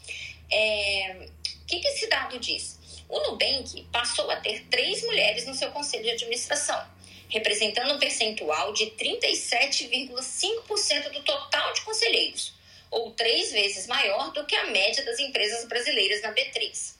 É, 0.51 1.27
o 1.63 1.65
que, 1.65 1.79
que 1.79 1.87
esse 1.87 2.05
dado 2.07 2.37
diz? 2.39 2.79
O 3.09 3.19
Nubank 3.19 3.87
passou 3.91 4.29
a 4.29 4.35
ter 4.37 4.67
três 4.69 5.01
mulheres 5.03 5.47
no 5.47 5.55
seu 5.55 5.71
conselho 5.71 6.03
de 6.03 6.11
administração, 6.11 6.79
representando 7.27 7.95
um 7.95 7.99
percentual 7.99 8.71
de 8.71 8.85
37,5% 8.91 11.09
do 11.11 11.23
total 11.23 11.73
de 11.73 11.81
conselheiros, 11.81 12.53
ou 12.91 13.09
três 13.11 13.51
vezes 13.51 13.87
maior 13.87 14.31
do 14.31 14.45
que 14.45 14.55
a 14.55 14.67
média 14.67 15.03
das 15.03 15.19
empresas 15.19 15.65
brasileiras 15.65 16.21
na 16.21 16.31
B3 16.31 16.92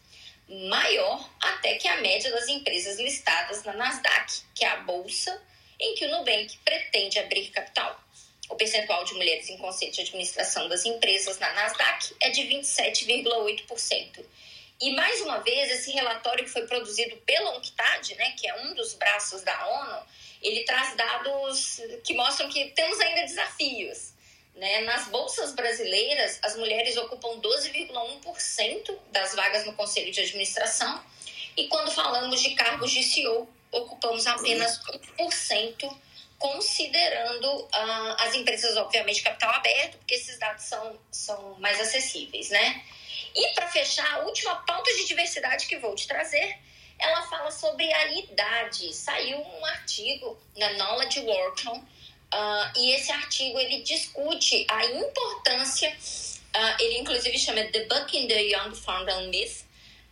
maior 0.47 1.29
até 1.41 1.75
que 1.75 1.88
a 1.88 2.01
média 2.01 2.32
das 2.32 2.47
empresas 2.47 2.99
listadas 2.99 3.63
na 3.63 3.73
Nasdaq, 3.73 4.41
que 4.53 4.65
é 4.65 4.69
a 4.69 4.77
bolsa 4.77 5.41
em 5.79 5.95
que 5.95 6.06
o 6.06 6.10
Nubank 6.10 6.58
pretende 6.60 7.19
abrir 7.19 7.49
capital. 7.49 7.99
O 8.49 8.56
percentual 8.56 9.03
de 9.06 9.13
mulheres 9.13 9.49
em 9.49 9.58
conselho 9.58 9.91
de 9.91 10.01
administração 10.01 10.67
das 10.67 10.86
empresas 10.86 11.39
na 11.39 11.51
Nasdaq 11.53 12.15
é 12.19 12.29
de 12.29 12.41
27,8%. 12.41 14.23
E 14.82 14.91
mais 14.95 15.21
uma 15.21 15.39
vez, 15.39 15.71
esse 15.71 15.91
relatório 15.91 16.43
que 16.43 16.49
foi 16.49 16.67
produzido 16.67 17.15
pela 17.17 17.58
UNCTAD, 17.58 18.15
né, 18.15 18.32
que 18.38 18.47
é 18.47 18.62
um 18.62 18.73
dos 18.73 18.93
braços 18.95 19.41
da 19.41 19.67
ONU, 19.67 20.03
ele 20.41 20.63
traz 20.65 20.95
dados 20.95 21.79
que 22.03 22.13
mostram 22.13 22.49
que 22.49 22.65
temos 22.71 22.99
ainda 22.99 23.21
desafios. 23.21 24.12
Né? 24.56 24.82
Nas 24.82 25.08
bolsas 25.08 25.54
brasileiras, 25.54 26.39
as 26.44 26.56
mulheres 26.56 26.96
ocupam 26.98 27.39
12,1% 27.39 28.98
das 29.12 29.34
vagas 29.36 29.66
no 29.66 29.74
conselho 29.74 30.12
de 30.12 30.22
administração, 30.22 31.04
e 31.56 31.68
quando 31.68 31.92
falamos 31.92 32.42
de 32.42 32.56
cargos 32.56 32.92
de 32.92 33.04
CEO, 33.04 33.48
ocupamos 33.72 34.26
apenas 34.28 34.80
1%, 35.20 35.98
considerando 36.38 37.48
uh, 37.48 38.16
as 38.20 38.36
empresas, 38.36 38.76
obviamente, 38.78 39.22
capital 39.22 39.52
aberto, 39.52 39.98
porque 39.98 40.16
esses 40.16 40.38
dados 40.39 40.66
são, 40.66 41.00
são 41.12 41.56
mais 41.60 41.80
acessíveis. 41.80 42.50
Né? 42.50 42.84
E 43.36 43.48
para 43.54 43.68
fechar, 43.68 44.12
a 44.16 44.20
última 44.26 44.56
pauta 44.58 44.92
de 44.96 45.06
diversidade 45.06 45.68
que 45.68 45.78
vou 45.78 45.96
te 45.96 46.08
trazer 46.08 46.60
ela 47.00 47.22
fala 47.24 47.52
sobre 47.52 47.92
a 47.92 48.13
idade. 48.13 48.94
Saiu 48.94 49.38
um 49.38 49.66
artigo 49.66 50.38
na 50.56 50.74
Knowledge 50.74 51.20
Wharton 51.22 51.84
Uh, 52.34 52.80
e 52.80 52.96
esse 52.96 53.12
artigo 53.12 53.60
ele 53.60 53.84
discute 53.84 54.65
a 54.67 54.86
importância, 54.88 55.88
uh, 55.89 56.82
ele 56.82 56.98
inclusive 56.98 57.38
chama 57.38 57.63
Debunking 57.65 58.28
the 58.28 58.41
Young 58.41 58.74
Founder 58.74 59.28
Myth, 59.28 59.65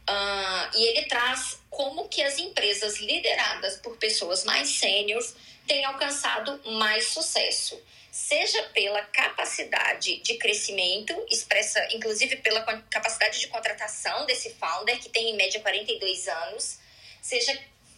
uh, 0.07 0.77
e 0.77 0.83
ele 0.87 1.07
traz 1.07 1.59
como 1.67 2.07
que 2.07 2.21
as 2.21 2.37
empresas 2.37 2.99
lideradas 2.99 3.77
por 3.77 3.97
pessoas 3.97 4.43
mais 4.43 4.69
sêniores 4.69 5.35
têm 5.65 5.83
alcançado 5.83 6.61
mais 6.73 7.07
sucesso, 7.07 7.81
seja 8.11 8.61
pela 8.73 9.01
capacidade 9.01 10.17
de 10.17 10.35
crescimento, 10.37 11.15
expressa 11.27 11.83
inclusive 11.91 12.35
pela 12.37 12.61
capacidade 12.83 13.39
de 13.39 13.47
contratação 13.47 14.27
desse 14.27 14.53
founder, 14.59 14.99
que 14.99 15.09
tem 15.09 15.31
em 15.31 15.35
média 15.35 15.59
42 15.59 16.27
anos, 16.27 16.77
seja 17.19 17.57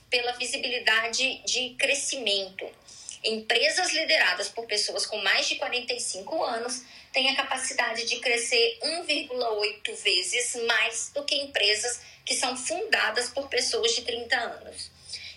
pela 0.09 0.31
visibilidade 0.33 1.41
de 1.43 1.71
crescimento. 1.71 2.69
Empresas 3.23 3.93
lideradas 3.93 4.49
por 4.49 4.65
pessoas 4.65 5.05
com 5.05 5.17
mais 5.17 5.47
de 5.47 5.55
45 5.55 6.43
anos 6.43 6.81
têm 7.13 7.29
a 7.29 7.35
capacidade 7.35 8.05
de 8.05 8.19
crescer 8.19 8.79
1,8 8.83 9.95
vezes 10.03 10.55
mais 10.67 11.11
do 11.13 11.23
que 11.23 11.35
empresas 11.35 12.01
que 12.25 12.35
são 12.35 12.57
fundadas 12.57 13.29
por 13.29 13.47
pessoas 13.47 13.95
de 13.95 14.01
30 14.01 14.35
anos. 14.35 14.91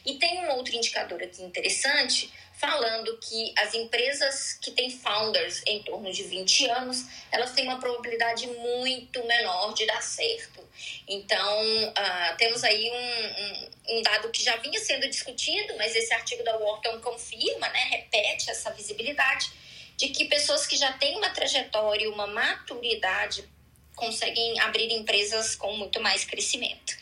E 0.05 0.15
tem 0.19 0.39
um 0.39 0.51
outro 0.51 0.75
indicador 0.75 1.23
aqui 1.23 1.43
interessante, 1.43 2.33
falando 2.59 3.17
que 3.19 3.53
as 3.59 3.75
empresas 3.75 4.55
que 4.55 4.71
têm 4.71 4.91
founders 4.91 5.63
em 5.67 5.83
torno 5.83 6.11
de 6.11 6.23
20 6.23 6.71
anos, 6.71 7.05
elas 7.31 7.53
têm 7.53 7.65
uma 7.65 7.79
probabilidade 7.79 8.47
muito 8.47 9.25
menor 9.25 9.75
de 9.75 9.87
dar 9.87 10.03
certo. 10.03 10.67
Então, 11.07 11.89
uh, 11.89 12.37
temos 12.37 12.65
aí 12.65 12.91
um, 12.91 13.95
um, 13.95 13.99
um, 13.99 14.03
dado 14.03 14.31
que 14.31 14.43
já 14.43 14.57
vinha 14.57 14.79
sendo 14.81 15.09
discutido, 15.09 15.75
mas 15.77 15.95
esse 15.95 16.13
artigo 16.13 16.43
da 16.45 16.57
Wharton 16.57 17.01
confirma, 17.01 17.69
né, 17.69 17.89
repete 17.91 18.51
essa 18.51 18.71
visibilidade 18.73 19.51
de 19.97 20.09
que 20.09 20.27
pessoas 20.27 20.67
que 20.67 20.77
já 20.77 20.93
têm 20.95 21.17
uma 21.17 21.31
trajetória, 21.31 22.11
uma 22.11 22.27
maturidade 22.27 23.49
conseguem 23.95 24.61
abrir 24.61 24.93
empresas 24.93 25.57
com 25.57 25.75
muito 25.77 26.01
mais 26.01 26.25
crescimento. 26.25 26.97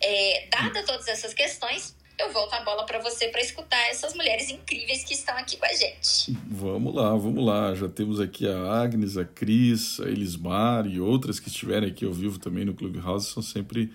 É, 0.00 0.46
dada 0.48 0.82
todas 0.84 1.06
essas 1.08 1.34
questões, 1.34 1.94
eu 2.18 2.32
volto 2.32 2.52
a 2.54 2.60
bola 2.62 2.84
para 2.84 3.00
você 3.00 3.28
para 3.28 3.40
escutar 3.40 3.80
essas 3.88 4.14
mulheres 4.14 4.50
incríveis 4.50 5.04
que 5.04 5.14
estão 5.14 5.36
aqui 5.36 5.56
com 5.56 5.66
a 5.66 5.72
gente. 5.72 6.36
Vamos 6.46 6.94
lá, 6.94 7.10
vamos 7.16 7.44
lá. 7.44 7.74
Já 7.74 7.88
temos 7.88 8.20
aqui 8.20 8.46
a 8.46 8.82
Agnes, 8.82 9.16
a 9.16 9.24
Cris, 9.24 10.00
a 10.00 10.08
Elismar 10.08 10.86
e 10.86 11.00
outras 11.00 11.40
que 11.40 11.48
estiverem 11.48 11.88
aqui 11.88 12.04
ao 12.04 12.12
vivo 12.12 12.38
também 12.38 12.64
no 12.64 12.74
Clubhouse 12.74 13.26
são 13.26 13.42
sempre 13.42 13.92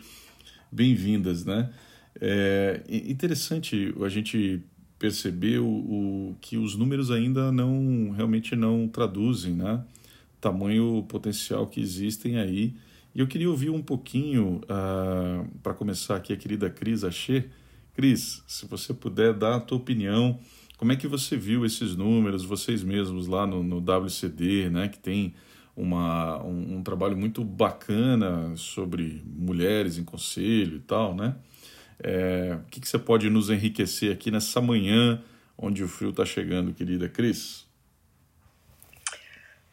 bem-vindas, 0.71 1.45
né? 1.45 1.71
É 2.19 2.81
interessante 2.89 3.93
a 4.03 4.09
gente 4.09 4.61
perceber 4.97 5.59
o, 5.59 5.67
o, 5.67 6.35
que 6.41 6.57
os 6.57 6.75
números 6.75 7.11
ainda 7.11 7.51
não 7.51 8.11
realmente 8.11 8.55
não 8.55 8.87
traduzem, 8.87 9.53
né? 9.53 9.83
Tamanho 10.41 11.05
potencial 11.07 11.67
que 11.67 11.79
existem 11.79 12.37
aí. 12.39 12.73
E 13.13 13.19
eu 13.19 13.27
queria 13.27 13.49
ouvir 13.49 13.69
um 13.69 13.81
pouquinho, 13.81 14.61
uh, 14.63 14.65
ah, 14.69 15.45
para 15.63 15.73
começar 15.73 16.15
aqui, 16.15 16.33
a 16.33 16.37
querida 16.37 16.69
Cris 16.69 17.03
Achê. 17.03 17.45
Cris, 17.97 18.43
se 18.45 18.67
você 18.67 18.93
puder 18.93 19.33
dar 19.33 19.55
a 19.55 19.59
tua 19.59 19.79
opinião, 19.79 20.39
como 20.77 20.91
é 20.91 20.95
que 20.95 21.07
você 21.07 21.35
viu 21.35 21.65
esses 21.65 21.95
números, 21.95 22.45
vocês 22.45 22.83
mesmos 22.83 23.25
lá 23.25 23.47
no, 23.47 23.63
no 23.63 23.77
WCD, 23.77 24.69
né? 24.69 24.87
Que 24.87 24.99
tem 24.99 25.33
uma, 25.75 26.39
um, 26.43 26.75
um 26.75 26.83
trabalho 26.83 27.17
muito 27.17 27.43
bacana 27.43 28.55
sobre 28.55 29.23
mulheres 29.25 29.97
em 29.97 30.03
conselho 30.03 30.77
e 30.77 30.79
tal, 30.81 31.15
né? 31.15 31.37
É, 31.97 32.59
o 32.61 32.69
que, 32.69 32.79
que 32.79 32.87
você 32.87 32.99
pode 32.99 33.31
nos 33.31 33.49
enriquecer 33.49 34.13
aqui 34.13 34.29
nessa 34.29 34.61
manhã 34.61 35.19
onde 35.57 35.83
o 35.83 35.87
frio 35.87 36.11
está 36.11 36.23
chegando, 36.23 36.75
querida 36.75 37.09
Cris? 37.09 37.65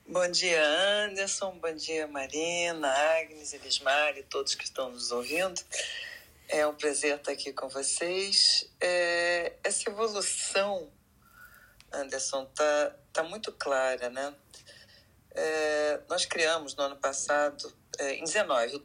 Bom 0.08 0.30
dia, 0.30 0.62
Anderson. 1.04 1.58
Bom 1.60 1.74
dia, 1.74 2.06
Marina, 2.06 2.88
Agnes, 3.20 3.52
Elismar 3.52 4.16
e 4.16 4.22
todos 4.22 4.54
que 4.54 4.64
estão 4.64 4.90
nos 4.90 5.12
ouvindo. 5.12 5.60
É 6.48 6.66
um 6.66 6.74
prazer 6.74 7.16
estar 7.16 7.32
aqui 7.32 7.52
com 7.52 7.68
vocês. 7.68 8.70
É, 8.80 9.54
essa 9.64 9.88
evolução, 9.88 10.92
Anderson, 11.90 12.44
tá, 12.46 12.96
tá 13.12 13.22
muito 13.22 13.50
clara, 13.52 14.10
né? 14.10 14.34
É, 15.30 16.00
nós 16.08 16.26
criamos 16.26 16.76
no 16.76 16.84
ano 16.84 16.96
passado, 16.96 17.74
é, 17.98 18.14
em 18.14 18.24
19, 18.24 18.82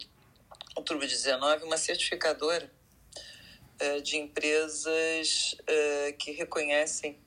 outubro 0.75 1.05
de 1.05 1.13
19, 1.13 1.65
uma 1.65 1.77
certificadora 1.77 2.71
é, 3.77 3.99
de 3.99 4.17
empresas 4.17 5.55
é, 5.67 6.13
que 6.13 6.31
reconhecem 6.31 7.19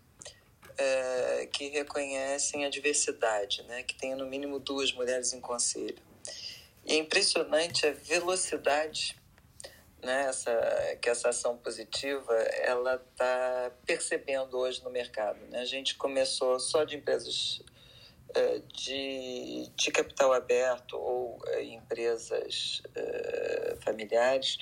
é, 0.79 1.49
que 1.53 1.69
reconhecem 1.69 2.65
a 2.65 2.71
diversidade, 2.71 3.63
né? 3.65 3.83
que 3.83 3.95
tenha 3.95 4.17
no 4.17 4.27
mínimo 4.27 4.59
duas 4.59 4.91
mulheres 4.93 5.35
em 5.35 5.41
conselho. 5.41 6.03
E 6.85 6.95
é 6.95 6.97
impressionante 6.97 7.87
a 7.87 7.93
velocidade 7.93 9.22
né, 10.03 10.27
essa, 10.29 10.99
que 11.01 11.09
essa 11.09 11.29
ação 11.29 11.57
positiva 11.57 12.35
ela 12.35 12.95
está 12.95 13.71
percebendo 13.87 14.59
hoje 14.59 14.83
no 14.83 14.91
mercado. 14.91 15.39
Né? 15.47 15.61
A 15.61 15.65
gente 15.65 15.97
começou 15.97 16.59
só 16.59 16.85
de 16.85 16.97
empresas 16.97 17.63
de, 18.73 19.71
de 19.77 19.91
capital 19.91 20.33
aberto 20.33 20.97
ou 20.97 21.39
empresas 21.61 22.83
familiares 23.85 24.57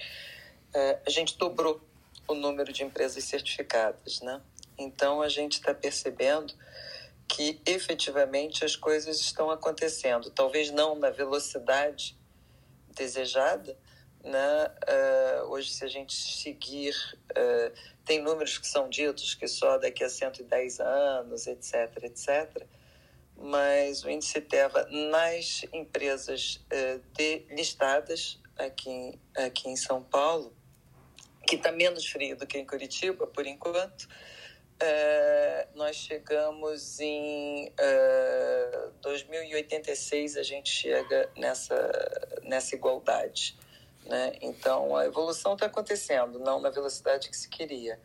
é, 0.73 0.99
a 1.05 1.11
gente 1.11 1.37
dobrou 1.37 1.81
o 2.29 2.35
número 2.35 2.73
de 2.73 2.85
empresas 2.85 3.25
certificadas, 3.25 4.21
né? 4.21 4.41
Então 4.79 5.21
a 5.21 5.29
gente 5.29 5.55
está 5.55 5.75
percebendo 5.75 6.55
que 7.29 7.61
efetivamente 7.67 8.65
as 8.65 8.77
coisas 8.77 9.21
estão 9.21 9.51
acontecendo, 9.51 10.31
talvez 10.31 10.71
não 10.71 10.97
na 10.97 11.11
velocidade 11.11 12.17
desejada, 12.95 13.77
né? 14.25 14.71
Uh, 14.89 15.51
hoje, 15.51 15.71
se 15.71 15.85
a 15.85 15.89
gente 15.89 16.13
seguir, 16.13 16.95
uh, 17.31 17.73
tem 18.05 18.23
números 18.23 18.59
que 18.59 18.67
são 18.67 18.89
ditos 18.89 19.35
que 19.35 19.47
só 19.49 19.79
daqui 19.79 20.05
a 20.05 20.09
110 20.09 20.81
anos, 20.81 21.47
etc, 21.47 22.05
etc. 22.05 22.67
Mas 23.37 24.05
o 24.05 24.11
índice 24.11 24.41
TEVA 24.41 24.87
nas 24.91 25.65
empresas 25.73 26.57
uh, 26.57 27.01
de, 27.15 27.47
listadas 27.51 28.39
aqui, 28.59 29.19
aqui 29.37 29.69
em 29.69 29.77
São 29.77 30.03
Paulo 30.03 30.55
que 31.47 31.57
está 31.57 31.73
menos 31.73 32.07
frio 32.07 32.37
do 32.37 32.47
que 32.47 32.59
em 32.59 32.65
Curitiba, 32.65 33.27
por 33.27 33.47
enquanto. 33.47 34.09
Nós 35.75 35.97
chegamos 35.97 37.01
em 37.01 37.69
uh, 37.69 37.73
é, 37.79 38.91
2086, 39.03 40.37
a 40.37 40.43
gente 40.43 40.71
chega 40.71 41.29
nessa, 41.37 42.39
nessa 42.43 42.75
igualdade. 42.75 43.57
Né? 44.05 44.33
Então, 44.41 44.97
a 44.97 45.05
evolução 45.07 45.55
está 45.55 45.67
acontecendo, 45.67 46.39
não 46.39 46.61
na 46.61 46.71
velocidade 46.71 47.29
que 47.29 47.37
se 47.37 47.49
queria. 47.49 48.01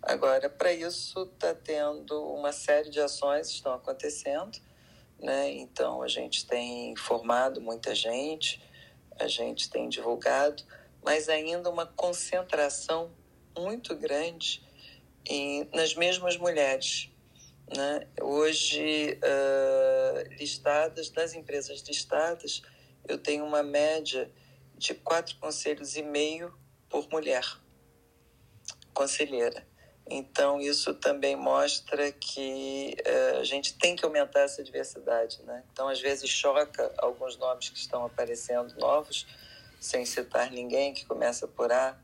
Agora, 0.00 0.48
para 0.48 0.72
isso, 0.72 1.22
está 1.24 1.54
tendo 1.54 2.22
uma 2.32 2.52
série 2.52 2.90
de 2.90 3.00
ações 3.00 3.48
que 3.48 3.54
estão 3.54 3.74
acontecendo. 3.74 4.58
Né? 5.18 5.50
Então, 5.52 6.02
a 6.02 6.08
gente 6.08 6.46
tem 6.46 6.96
formado 6.96 7.60
muita 7.60 7.94
gente, 7.94 8.62
a 9.18 9.28
gente 9.28 9.70
tem 9.70 9.88
divulgado 9.88 10.64
mas 11.02 11.28
ainda 11.28 11.68
uma 11.68 11.86
concentração 11.86 13.10
muito 13.58 13.94
grande 13.96 14.62
em, 15.26 15.68
nas 15.74 15.94
mesmas 15.94 16.36
mulheres. 16.36 17.10
Né? 17.74 18.06
Hoje, 18.20 19.18
uh, 19.18 20.34
listadas, 20.34 21.10
das 21.10 21.34
empresas 21.34 21.80
listadas, 21.80 22.62
eu 23.06 23.18
tenho 23.18 23.44
uma 23.44 23.62
média 23.62 24.30
de 24.82 24.94
quatro 24.94 25.36
conselhos 25.36 25.96
e 25.96 26.02
meio 26.02 26.52
por 26.88 27.08
mulher 27.08 27.44
conselheira. 28.92 29.66
Então, 30.10 30.60
isso 30.60 30.92
também 30.94 31.36
mostra 31.36 32.10
que 32.10 32.96
uh, 33.06 33.38
a 33.38 33.44
gente 33.44 33.78
tem 33.78 33.94
que 33.94 34.04
aumentar 34.04 34.40
essa 34.40 34.62
diversidade. 34.62 35.40
Né? 35.44 35.62
Então, 35.72 35.88
às 35.88 36.00
vezes, 36.00 36.28
choca 36.28 36.92
alguns 36.98 37.36
nomes 37.38 37.70
que 37.70 37.78
estão 37.78 38.04
aparecendo 38.04 38.74
novos, 38.76 39.26
sem 39.80 40.04
citar 40.04 40.50
ninguém, 40.50 40.92
que 40.92 41.06
começa 41.06 41.46
por 41.46 41.72
A 41.72 41.96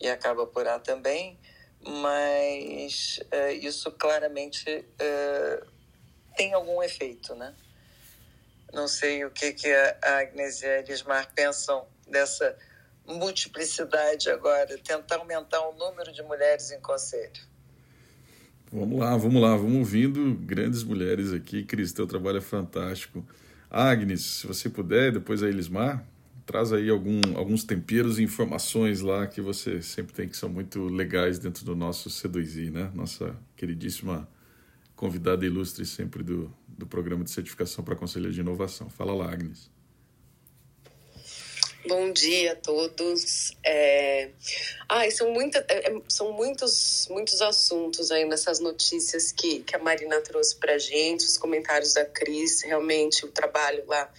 e 0.00 0.08
acaba 0.08 0.46
por 0.46 0.66
A 0.66 0.78
também, 0.78 1.38
mas 1.80 3.20
é, 3.30 3.52
isso 3.52 3.90
claramente 3.92 4.84
é, 4.98 5.62
tem 6.36 6.52
algum 6.52 6.82
efeito, 6.82 7.34
né? 7.34 7.54
Não 8.72 8.86
sei 8.86 9.24
o 9.24 9.30
que, 9.30 9.52
que 9.52 9.72
a 9.72 10.18
Agnes 10.18 10.60
e 10.60 10.66
a 10.66 10.78
Elismar 10.80 11.32
pensam 11.34 11.86
dessa 12.10 12.56
multiplicidade 13.06 14.28
agora, 14.28 14.78
tentar 14.78 15.16
aumentar 15.16 15.60
o 15.68 15.74
número 15.74 16.12
de 16.12 16.22
mulheres 16.22 16.70
em 16.70 16.80
conselho. 16.80 17.48
Vamos 18.70 19.00
lá, 19.00 19.16
vamos 19.16 19.40
lá, 19.40 19.56
vamos 19.56 19.78
ouvindo 19.78 20.34
grandes 20.34 20.82
mulheres 20.84 21.32
aqui. 21.32 21.64
Cris, 21.64 21.90
teu 21.92 22.06
trabalho 22.06 22.38
é 22.38 22.42
fantástico. 22.42 23.26
Agnes, 23.70 24.22
se 24.22 24.46
você 24.46 24.68
puder, 24.68 25.12
depois 25.12 25.42
a 25.42 25.48
Elismar, 25.48 26.06
traz 26.44 26.72
aí 26.72 26.90
algum, 26.90 27.20
alguns 27.34 27.64
temperos 27.64 28.18
e 28.18 28.22
informações 28.22 29.00
lá 29.00 29.26
que 29.26 29.40
você 29.40 29.80
sempre 29.80 30.14
tem 30.14 30.28
que 30.28 30.36
são 30.36 30.50
muito 30.50 30.84
legais 30.84 31.38
dentro 31.38 31.64
do 31.64 31.74
nosso 31.74 32.10
C2I, 32.10 32.70
né? 32.70 32.90
Nossa 32.94 33.34
queridíssima 33.56 34.28
convidada 34.94 35.46
ilustre 35.46 35.86
sempre 35.86 36.22
do, 36.22 36.52
do 36.66 36.86
programa 36.86 37.24
de 37.24 37.30
certificação 37.30 37.82
para 37.82 37.96
conselheiro 37.96 38.34
de 38.34 38.40
inovação. 38.40 38.90
Fala 38.90 39.14
lá, 39.14 39.32
Agnes. 39.32 39.70
Bom 41.88 42.12
dia 42.12 42.52
a 42.52 42.54
todos. 42.54 43.56
É... 43.64 44.28
Ah, 44.86 45.10
são, 45.10 45.32
muita, 45.32 45.64
é, 45.70 45.90
é, 45.90 46.02
são 46.06 46.32
muitos, 46.32 47.08
muitos 47.10 47.40
assuntos 47.40 48.10
aí 48.10 48.26
nessas 48.26 48.60
notícias 48.60 49.32
que, 49.32 49.60
que 49.60 49.74
a 49.74 49.78
Marina 49.78 50.20
trouxe 50.20 50.54
para 50.56 50.76
gente, 50.76 51.24
os 51.24 51.38
comentários 51.38 51.94
da 51.94 52.04
Cris, 52.04 52.60
realmente 52.60 53.24
o 53.24 53.28
trabalho 53.28 53.84
lá 53.86 54.12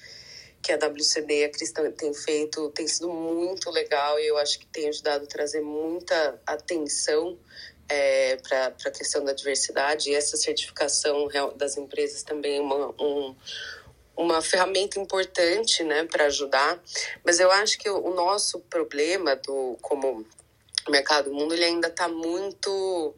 que 0.63 0.71
a 0.71 0.77
WCD, 0.77 1.45
a 1.45 1.49
Cristã 1.49 1.91
tem 1.91 2.12
feito, 2.12 2.71
tem 2.71 2.88
sido 2.88 3.08
muito 3.08 3.69
legal 3.69 4.19
e 4.19 4.25
eu 4.25 4.38
acho 4.39 4.58
que 4.58 4.65
tem 4.65 4.89
ajudado 4.89 5.25
a 5.25 5.27
trazer 5.27 5.62
muita 5.62 6.41
atenção 6.47 7.38
é, 7.88 8.36
para 8.38 8.67
a 8.67 8.91
questão 8.91 9.23
da 9.23 9.32
diversidade. 9.32 10.10
E 10.10 10.15
essa 10.15 10.38
certificação 10.38 11.27
das 11.55 11.77
empresas 11.77 12.23
também 12.23 12.58
é 12.58 12.62
uma, 12.62 12.89
um, 12.99 13.36
uma 14.19 14.41
ferramenta 14.41 14.99
importante 14.99 15.82
né, 15.82 16.03
para 16.03 16.25
ajudar. 16.25 16.77
Mas 17.23 17.39
eu 17.39 17.49
acho 17.49 17.79
que 17.79 17.89
o, 17.89 18.13
nosso 18.13 18.60
problema 18.62 19.38
do 19.38 19.77
como 19.82 20.27
mercado 20.89 21.32
mundo 21.32 21.53
ele 21.53 21.63
ainda 21.63 21.88
está 21.88 22.10
muito. 22.10 23.15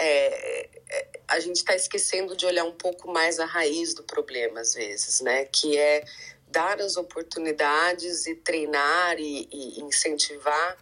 É, 0.00 0.68
é 0.90 1.08
a 1.28 1.38
gente 1.38 1.56
está 1.56 1.74
esquecendo 1.74 2.36
de 2.36 2.44
olhar 2.44 2.64
um 2.64 2.72
pouco 2.72 3.10
mais 3.10 3.38
a 3.38 3.46
raiz 3.46 3.94
do 3.94 4.02
problema 4.02 4.60
às 4.60 4.74
vezes, 4.74 5.20
né? 5.20 5.44
Que 5.44 5.78
é 5.78 6.04
dar 6.48 6.80
as 6.80 6.96
oportunidades 6.96 8.26
e 8.26 8.34
treinar 8.34 9.18
e, 9.18 9.48
e 9.50 9.80
incentivar 9.80 10.76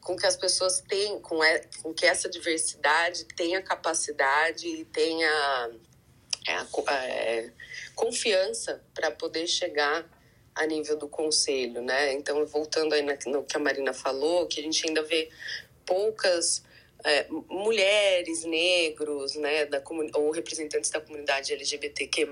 com 0.00 0.16
que 0.16 0.26
as 0.26 0.36
pessoas 0.36 0.80
tenham, 0.80 1.20
com, 1.20 1.38
com 1.82 1.94
que 1.94 2.06
essa 2.06 2.28
diversidade 2.28 3.24
tenha 3.36 3.62
capacidade 3.62 4.66
e 4.66 4.84
tenha 4.86 5.70
é, 6.46 6.52
é, 6.92 7.50
confiança 7.94 8.82
para 8.94 9.10
poder 9.10 9.46
chegar 9.46 10.04
a 10.54 10.66
nível 10.66 10.96
do 10.96 11.08
conselho, 11.08 11.82
né? 11.82 12.12
Então, 12.12 12.44
voltando 12.46 12.92
aí 12.94 13.02
no 13.02 13.42
que 13.42 13.56
a 13.56 13.58
Marina 13.58 13.92
falou, 13.92 14.46
que 14.46 14.60
a 14.60 14.62
gente 14.62 14.86
ainda 14.86 15.02
vê 15.02 15.28
poucas 15.84 16.62
é, 17.04 17.26
mulheres, 17.48 18.44
negros, 18.44 19.34
né, 19.34 19.66
da, 19.66 19.82
ou 20.14 20.30
representantes 20.30 20.90
da 20.90 21.00
comunidade 21.00 21.52
LGBTQ+, 21.52 22.26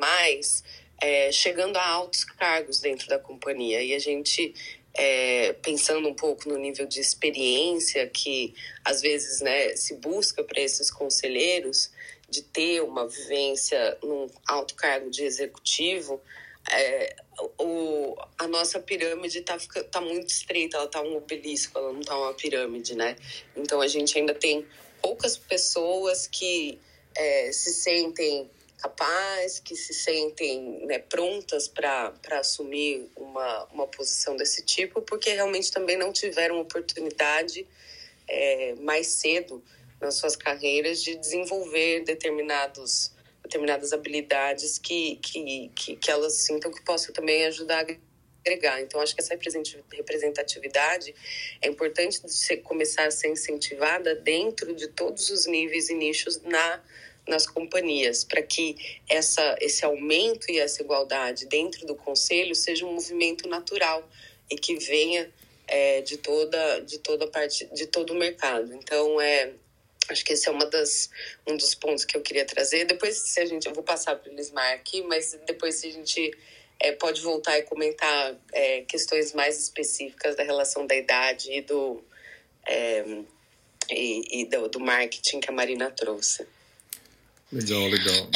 é, 1.01 1.31
chegando 1.31 1.77
a 1.77 1.87
altos 1.87 2.25
cargos 2.25 2.81
dentro 2.81 3.07
da 3.09 3.19
companhia. 3.19 3.83
E 3.83 3.93
a 3.95 3.99
gente, 3.99 4.55
é, 4.95 5.53
pensando 5.55 6.09
um 6.09 6.15
pouco 6.15 6.49
no 6.49 6.57
nível 6.57 6.87
de 6.87 7.01
experiência 7.01 8.07
que, 8.07 8.55
às 8.85 9.03
vezes, 9.03 9.41
né, 9.43 9.77
se 9.77 9.95
busca 9.97 10.43
para 10.43 10.61
esses 10.61 10.91
conselheiros, 10.91 11.91
de 12.33 12.43
ter 12.43 12.83
uma 12.83 13.07
vivência 13.07 13.99
num 14.03 14.27
alto 14.49 14.75
cargo 14.75 15.11
de 15.11 15.23
executivo, 15.23 16.19
é, 16.71 17.15
o, 17.59 18.17
a 18.39 18.49
nossa 18.49 18.81
pirâmide 18.81 19.41
está 19.41 19.59
tá 19.91 20.01
muito 20.01 20.31
estreita, 20.31 20.79
ela 20.79 20.87
está 20.87 21.03
um 21.03 21.17
obelisco, 21.17 21.79
ela 21.79 21.93
não 21.93 22.01
está 22.01 22.17
uma 22.17 22.33
pirâmide, 22.33 22.97
né? 22.97 23.17
Então 23.55 23.83
a 23.83 23.87
gente 23.87 24.19
ainda 24.19 24.35
tem 24.35 24.67
poucas 25.03 25.37
pessoas 25.37 26.27
que 26.27 26.81
é, 27.15 27.53
se 27.53 27.75
sentem 27.75 28.51
capazes, 28.79 29.61
que 29.61 29.77
se 29.77 29.93
sentem 29.93 30.87
né, 30.87 30.99
prontas 30.99 31.69
para 31.69 32.13
assumir 32.33 33.11
uma, 33.15 33.65
uma 33.67 33.87
posição 33.87 34.37
desse 34.37 34.65
tipo, 34.65 35.03
porque 35.03 35.31
realmente 35.31 35.71
também 35.71 35.99
não 35.99 36.13
tiveram 36.13 36.59
oportunidade 36.59 37.67
é, 38.27 38.75
mais 38.77 39.09
cedo 39.09 39.63
nas 40.03 40.17
suas 40.17 40.37
carreiras 40.37 41.03
de 41.03 41.17
desenvolver 41.17 42.05
determinados 42.05 43.13
determinadas 43.43 43.93
habilidades 43.93 44.79
que, 44.79 45.17
que, 45.17 45.71
que, 45.75 45.97
que 45.97 46.11
elas 46.11 46.35
sintam 46.35 46.73
que 46.73 46.83
possam 46.83 47.13
também 47.13 47.45
ajudar 47.47 47.85
a 47.85 47.97
agregar. 48.47 48.81
Então, 48.81 49.01
acho 49.01 49.15
que 49.15 49.21
essa 49.21 49.37
representatividade 49.91 51.15
é 51.61 51.69
importante 51.69 52.21
ser, 52.31 52.59
começar 52.59 53.07
a 53.07 53.11
ser 53.11 53.29
incentivada 53.29 54.15
dentro 54.15 54.75
de 54.75 54.89
todos 54.89 55.29
os 55.29 55.47
níveis 55.47 55.91
e 55.91 55.95
nichos 55.95 56.41
na, 56.43 56.83
nas 57.27 57.47
companhias, 57.47 58.25
para 58.25 58.43
que 58.43 58.77
essa, 59.09 59.57
esse 59.61 59.85
aumento 59.85 60.51
e 60.51 60.59
essa 60.59 60.83
igualdade 60.83 61.47
dentro 61.47 61.85
do 61.87 61.95
conselho 61.95 62.55
seja 62.55 62.87
um 62.87 62.95
movimento 62.95 63.49
natural 63.49 64.09
e 64.49 64.57
que 64.57 64.77
venha 64.77 65.31
é, 65.67 66.01
de 66.01 66.17
toda 66.17 66.81
de 66.81 66.99
toda 66.99 67.27
parte 67.27 67.67
de 67.67 67.87
todo 67.87 68.13
o 68.13 68.17
mercado. 68.17 68.73
Então, 68.75 69.21
é 69.21 69.53
Acho 70.09 70.25
que 70.25 70.33
esse 70.33 70.49
é 70.49 70.51
uma 70.51 70.67
das, 70.67 71.11
um 71.47 71.57
dos 71.57 71.75
pontos 71.75 72.05
que 72.05 72.17
eu 72.17 72.21
queria 72.21 72.45
trazer. 72.45 72.85
Depois, 72.85 73.17
se 73.17 73.41
a 73.41 73.47
gente, 73.47 73.67
eu 73.67 73.75
vou 73.75 73.83
passar 73.83 74.17
para 74.17 74.31
o 74.31 74.35
Lismar 74.35 74.73
aqui, 74.73 75.03
mas 75.03 75.39
depois 75.47 75.77
se 75.77 75.87
a 75.87 75.93
gente 75.93 76.37
é, 76.81 76.93
pode 76.93 77.21
voltar 77.21 77.59
e 77.59 77.63
comentar 77.63 78.35
é, 78.53 78.83
questões 78.83 79.33
mais 79.33 79.61
específicas 79.61 80.37
da 80.37 80.43
relação 80.43 80.87
da 80.87 80.95
idade 80.97 81.53
e 81.53 81.61
do, 81.61 82.03
é, 82.67 83.05
e, 83.91 84.43
e 84.43 84.45
do, 84.47 84.69
do, 84.69 84.81
marketing 84.81 85.41
que 85.41 85.49
a 85.49 85.53
Marina 85.53 85.91
trouxe. 85.91 86.47
Legal, 87.53 87.87
legal. 87.87 88.29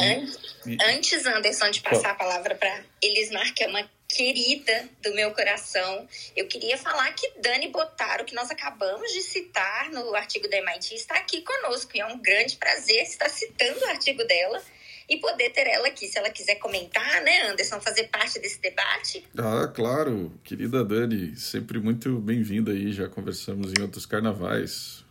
Antes, 0.88 1.26
Anderson, 1.26 1.70
de 1.70 1.81
passar 1.81 2.11
a 2.11 2.14
palavra 2.14 2.55
para 2.55 2.85
Elismar, 3.02 3.52
que 3.55 3.64
é 3.64 3.66
uma 3.66 3.90
querida 4.09 4.88
do 5.03 5.14
meu 5.14 5.33
coração, 5.33 6.09
eu 6.35 6.47
queria 6.47 6.79
falar 6.79 7.12
que 7.12 7.31
Dani 7.40 7.69
Botaro, 7.69 8.25
que 8.25 8.35
nós 8.35 8.51
acabamos 8.51 9.12
de 9.12 9.23
citar 9.23 9.90
no 9.90 10.14
artigo 10.14 10.49
da 10.49 10.57
MIT, 10.59 10.95
está 10.95 11.16
aqui 11.16 11.42
conosco 11.42 11.90
e 11.95 12.01
é 12.01 12.07
um 12.07 12.19
grande 12.19 12.57
prazer 12.57 13.03
estar 13.03 13.29
citando 13.29 13.81
o 13.81 13.88
artigo 13.88 14.25
dela 14.25 14.62
e 15.09 15.19
poder 15.19 15.51
ter 15.51 15.66
ela 15.69 15.88
aqui, 15.88 16.09
se 16.09 16.19
ela 16.19 16.31
quiser 16.31 16.57
comentar, 16.57 17.23
né, 17.23 17.42
Anderson, 17.42 17.81
fazer 17.81 18.09
parte 18.09 18.40
desse 18.40 18.61
debate. 18.61 19.25
Ah, 19.38 19.69
claro, 19.69 20.33
querida 20.42 20.85
Dani, 20.85 21.37
sempre 21.37 21.79
muito 21.79 22.19
bem-vinda 22.19 22.73
aí, 22.73 22.92
já 22.92 23.09
conversamos 23.09 23.73
em 23.73 23.83
outros 23.83 24.05
carnavais. 24.05 25.05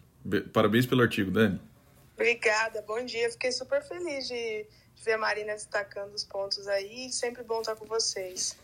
Parabéns 0.52 0.86
pelo 0.86 1.02
artigo, 1.02 1.32
Dani. 1.32 1.62
Obrigada, 2.14 2.82
bom 2.82 3.04
dia. 3.06 3.30
Fiquei 3.30 3.52
super 3.52 3.82
feliz 3.84 4.28
de 4.28 4.66
ver 5.04 5.14
a 5.14 5.18
Marina 5.18 5.54
destacando 5.54 6.14
os 6.14 6.24
pontos 6.24 6.68
aí. 6.68 7.12
Sempre 7.12 7.44
bom 7.44 7.60
estar 7.60 7.76
com 7.76 7.86
vocês. 7.86 8.58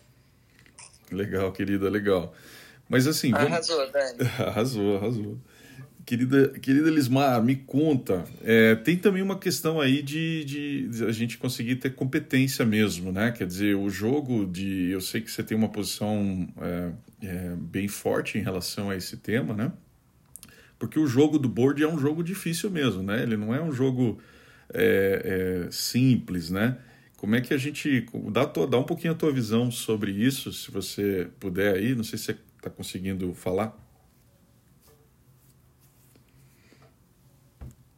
Legal, 1.11 1.51
querida, 1.51 1.89
legal. 1.89 2.33
Mas 2.89 3.07
assim. 3.07 3.31
Vamos... 3.31 3.47
Arrasou, 3.47 3.91
Dani. 3.91 4.29
arrasou, 4.39 4.97
arrasou. 4.97 5.37
Querida, 6.05 6.49
querida 6.59 6.89
Lismar, 6.89 7.41
me 7.43 7.55
conta. 7.55 8.25
É, 8.43 8.75
tem 8.75 8.97
também 8.97 9.21
uma 9.21 9.37
questão 9.37 9.79
aí 9.79 10.01
de, 10.01 10.43
de, 10.43 10.87
de, 10.87 11.05
a 11.05 11.11
gente 11.11 11.37
conseguir 11.37 11.75
ter 11.75 11.91
competência 11.91 12.65
mesmo, 12.65 13.11
né? 13.11 13.31
Quer 13.31 13.45
dizer, 13.45 13.75
o 13.75 13.89
jogo 13.89 14.45
de. 14.45 14.89
Eu 14.89 14.99
sei 14.99 15.21
que 15.21 15.29
você 15.31 15.43
tem 15.43 15.55
uma 15.55 15.69
posição 15.69 16.47
é, 16.59 16.91
é, 17.21 17.55
bem 17.55 17.87
forte 17.87 18.37
em 18.37 18.41
relação 18.41 18.89
a 18.89 18.95
esse 18.95 19.17
tema, 19.17 19.53
né? 19.53 19.71
Porque 20.79 20.97
o 20.97 21.05
jogo 21.05 21.37
do 21.37 21.47
board 21.47 21.83
é 21.83 21.87
um 21.87 21.99
jogo 21.99 22.23
difícil 22.23 22.71
mesmo, 22.71 23.03
né? 23.03 23.21
Ele 23.21 23.37
não 23.37 23.53
é 23.53 23.61
um 23.61 23.71
jogo 23.71 24.19
é, 24.73 25.67
é, 25.67 25.71
simples, 25.71 26.49
né? 26.49 26.77
Como 27.21 27.35
é 27.35 27.41
que 27.41 27.53
a 27.53 27.57
gente. 27.57 28.07
Dá, 28.31 28.45
dá 28.45 28.79
um 28.79 28.83
pouquinho 28.83 29.13
a 29.13 29.15
tua 29.15 29.31
visão 29.31 29.69
sobre 29.69 30.11
isso, 30.11 30.51
se 30.51 30.71
você 30.71 31.29
puder 31.39 31.75
aí. 31.75 31.93
Não 31.93 32.03
sei 32.03 32.17
se 32.17 32.25
você 32.25 32.39
está 32.57 32.67
conseguindo 32.67 33.31
falar. 33.35 33.77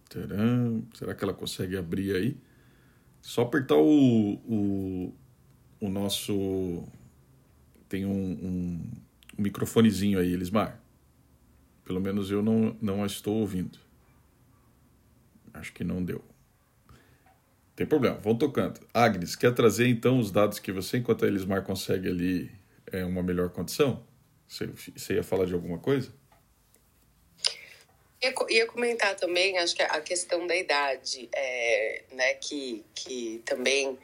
Tcharam. 0.09 0.85
Será 0.93 1.15
que 1.15 1.23
ela 1.23 1.33
consegue 1.33 1.77
abrir 1.77 2.13
aí? 2.13 2.37
Só 3.21 3.43
apertar 3.43 3.77
o, 3.77 4.33
o, 4.45 5.15
o 5.79 5.87
nosso. 5.87 6.83
Tem 7.87 8.05
um, 8.05 8.11
um, 8.11 8.91
um 9.39 9.41
microfonezinho 9.41 10.19
aí, 10.19 10.33
Elismar. 10.33 10.81
Pelo 11.85 12.01
menos 12.01 12.29
eu 12.29 12.43
não, 12.43 12.75
não 12.81 13.01
a 13.01 13.05
estou 13.05 13.35
ouvindo. 13.37 13.79
Acho 15.53 15.71
que 15.71 15.85
não 15.85 16.03
deu. 16.03 16.32
Tem 17.75 17.87
problema, 17.87 18.17
vão 18.17 18.37
tocando. 18.37 18.79
Agnes, 18.93 19.35
quer 19.35 19.53
trazer 19.53 19.87
então 19.87 20.19
os 20.19 20.31
dados 20.31 20.59
que 20.59 20.71
você, 20.71 20.97
enquanto 20.97 21.25
a 21.25 21.27
Elismar 21.27 21.63
consegue 21.63 22.07
ali 22.07 22.51
é, 22.91 23.03
uma 23.03 23.23
melhor 23.23 23.49
condição? 23.49 24.05
Você, 24.47 24.67
você 24.67 25.15
ia 25.15 25.23
falar 25.23 25.45
de 25.45 25.53
alguma 25.53 25.79
coisa? 25.79 26.13
Ia, 28.21 28.33
ia 28.49 28.67
comentar 28.67 29.15
também, 29.15 29.57
acho 29.57 29.75
que 29.75 29.81
a 29.81 29.99
questão 30.01 30.45
da 30.45 30.55
idade, 30.55 31.27
é, 31.33 32.03
né, 32.11 32.35
que, 32.35 32.85
que 32.93 33.41
também 33.43 33.97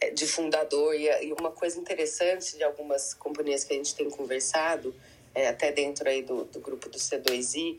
é 0.00 0.10
de 0.10 0.26
fundador, 0.26 0.94
e, 0.94 1.06
e, 1.24 1.32
uma 1.32 1.52
coisa 1.52 1.78
interessante 1.78 2.56
de 2.56 2.64
algumas 2.64 3.14
companhias 3.14 3.62
que 3.62 3.72
a 3.72 3.76
gente 3.76 3.94
tem 3.94 4.10
conversado, 4.10 4.92
é, 5.32 5.46
até 5.46 5.70
dentro 5.70 6.08
aí 6.08 6.22
do, 6.22 6.44
do 6.44 6.58
grupo 6.58 6.88
do 6.88 6.98
C2I, 6.98 7.78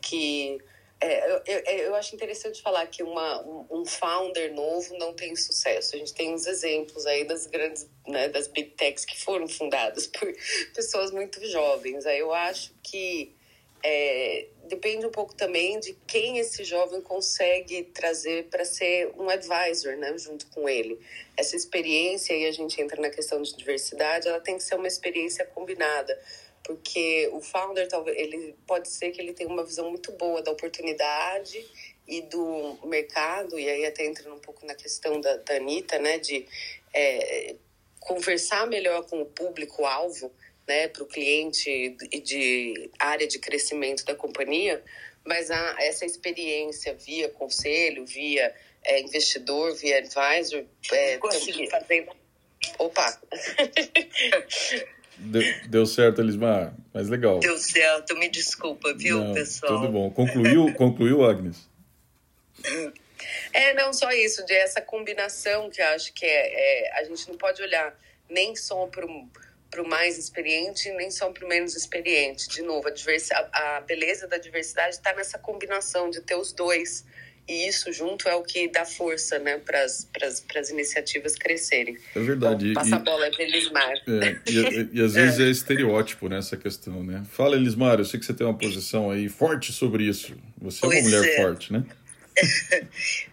que 0.00 0.60
é, 1.00 1.32
eu, 1.32 1.42
eu, 1.46 1.60
eu, 1.78 1.94
acho 1.94 2.14
interessante 2.14 2.60
falar 2.60 2.86
que 2.86 3.02
uma, 3.02 3.42
um, 3.42 3.66
um, 3.70 3.86
founder 3.86 4.52
novo 4.52 4.96
não 4.98 5.14
tem 5.14 5.34
sucesso. 5.34 5.96
A 5.96 5.98
gente 5.98 6.12
tem 6.12 6.34
uns 6.34 6.46
exemplos 6.46 7.06
aí 7.06 7.24
das 7.24 7.46
grandes, 7.46 7.88
né, 8.06 8.28
das 8.28 8.46
big 8.46 8.72
techs 8.72 9.06
que 9.06 9.18
foram 9.18 9.48
fundadas 9.48 10.06
por 10.06 10.30
pessoas 10.74 11.10
muito 11.10 11.42
jovens. 11.46 12.04
Aí 12.04 12.18
eu 12.18 12.34
acho 12.34 12.74
que 12.82 13.34
é, 13.82 14.48
depende 14.64 15.06
um 15.06 15.10
pouco 15.10 15.34
também 15.34 15.80
de 15.80 15.96
quem 16.06 16.38
esse 16.38 16.64
jovem 16.64 17.00
consegue 17.00 17.82
trazer 17.84 18.48
para 18.50 18.66
ser 18.66 19.10
um 19.16 19.30
advisor, 19.30 19.96
né, 19.96 20.16
junto 20.18 20.48
com 20.48 20.68
ele. 20.68 21.00
Essa 21.34 21.56
experiência, 21.56 22.34
e 22.34 22.44
a 22.44 22.52
gente 22.52 22.78
entra 22.78 23.00
na 23.00 23.08
questão 23.08 23.40
de 23.40 23.56
diversidade, 23.56 24.28
ela 24.28 24.40
tem 24.40 24.58
que 24.58 24.62
ser 24.62 24.74
uma 24.74 24.86
experiência 24.86 25.46
combinada 25.46 26.18
porque 26.70 27.28
o 27.32 27.40
founder 27.40 27.88
talvez 27.88 28.16
ele 28.16 28.54
pode 28.64 28.88
ser 28.88 29.10
que 29.10 29.20
ele 29.20 29.32
tenha 29.32 29.50
uma 29.50 29.64
visão 29.64 29.90
muito 29.90 30.12
boa 30.12 30.40
da 30.40 30.52
oportunidade 30.52 31.68
e 32.06 32.22
do 32.22 32.78
mercado 32.84 33.58
e 33.58 33.68
aí 33.68 33.84
até 33.84 34.06
entrando 34.06 34.36
um 34.36 34.38
pouco 34.38 34.64
na 34.64 34.76
questão 34.76 35.20
da, 35.20 35.36
da 35.38 35.56
Anitta, 35.56 35.98
né, 35.98 36.20
de 36.20 36.46
é, 36.94 37.56
conversar 37.98 38.68
melhor 38.68 39.04
com 39.06 39.20
o 39.20 39.26
público 39.26 39.84
alvo, 39.84 40.32
né, 40.64 40.86
para 40.86 41.02
o 41.02 41.06
cliente 41.06 41.96
e 42.12 42.20
de 42.20 42.88
área 43.00 43.26
de 43.26 43.40
crescimento 43.40 44.04
da 44.04 44.14
companhia, 44.14 44.80
mas 45.24 45.50
a, 45.50 45.76
essa 45.80 46.06
experiência 46.06 46.94
via 46.94 47.28
conselho, 47.30 48.06
via 48.06 48.54
é, 48.84 49.00
investidor, 49.00 49.74
via 49.74 49.98
advisor, 49.98 50.64
é, 50.92 51.18
fazer. 51.18 52.08
Opa. 52.78 53.20
Deu, 55.22 55.42
deu 55.68 55.86
certo, 55.86 56.20
Elismar, 56.20 56.74
mas 56.92 57.08
legal. 57.08 57.38
Deu 57.40 57.58
certo, 57.58 58.16
me 58.16 58.28
desculpa, 58.28 58.94
viu, 58.94 59.18
não, 59.18 59.34
pessoal? 59.34 59.80
Tudo 59.80 59.92
bom. 59.92 60.10
Concluiu, 60.10 60.72
concluiu 60.74 61.24
Agnes? 61.24 61.68
É, 63.52 63.74
não 63.74 63.92
só 63.92 64.10
isso, 64.10 64.44
de 64.46 64.54
essa 64.54 64.80
combinação 64.80 65.68
que 65.68 65.80
eu 65.80 65.86
acho 65.88 66.12
que 66.14 66.24
é, 66.24 66.88
é 66.88 67.00
a 67.00 67.04
gente 67.04 67.28
não 67.28 67.36
pode 67.36 67.62
olhar 67.62 67.94
nem 68.28 68.56
só 68.56 68.86
para 68.86 69.04
o 69.82 69.88
mais 69.88 70.16
experiente, 70.16 70.90
nem 70.92 71.10
só 71.10 71.30
para 71.30 71.44
o 71.44 71.48
menos 71.48 71.76
experiente. 71.76 72.48
De 72.48 72.62
novo, 72.62 72.88
a, 72.88 72.92
a, 72.92 73.76
a 73.76 73.80
beleza 73.82 74.26
da 74.26 74.38
diversidade 74.38 74.94
está 74.94 75.14
nessa 75.14 75.38
combinação 75.38 76.08
de 76.08 76.20
ter 76.22 76.36
os 76.36 76.52
dois 76.52 77.04
e 77.50 77.66
isso 77.66 77.92
junto 77.92 78.28
é 78.28 78.34
o 78.36 78.44
que 78.44 78.68
dá 78.68 78.84
força 78.84 79.36
né, 79.40 79.58
para 79.58 79.82
as 79.82 80.70
iniciativas 80.70 81.34
crescerem. 81.34 81.98
É 82.14 82.20
verdade. 82.20 82.72
Passa 82.74 82.94
a 82.94 82.98
bola 83.00 83.28
para 83.28 83.42
Elismar. 83.42 83.92
É, 84.06 84.38
e, 84.48 84.88
e, 84.92 85.02
às 85.02 85.14
vezes 85.14 85.40
é. 85.40 85.48
é 85.48 85.50
estereótipo 85.50 86.28
nessa 86.28 86.54
né, 86.54 86.62
questão, 86.62 87.02
né? 87.02 87.24
Fala, 87.32 87.56
Elismar, 87.56 87.98
eu 87.98 88.04
sei 88.04 88.20
que 88.20 88.26
você 88.26 88.32
tem 88.32 88.46
uma 88.46 88.56
posição 88.56 89.10
aí 89.10 89.28
forte 89.28 89.72
sobre 89.72 90.04
isso. 90.04 90.36
Você 90.62 90.78
pois 90.80 90.94
é 90.94 91.00
uma 91.00 91.08
mulher 91.08 91.28
é. 91.28 91.42
forte, 91.42 91.72
né? 91.72 91.84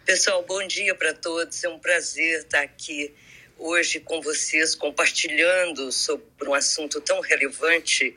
Pessoal, 0.03 0.43
bom 0.47 0.65
dia 0.65 0.95
para 0.95 1.13
todos. 1.13 1.63
É 1.63 1.69
um 1.69 1.77
prazer 1.77 2.39
estar 2.39 2.61
aqui 2.61 3.13
hoje 3.59 3.99
com 3.99 4.21
vocês 4.21 4.75
compartilhando 4.75 5.91
sobre 5.91 6.25
um 6.47 6.53
assunto 6.53 7.01
tão 7.01 7.19
relevante 7.19 8.15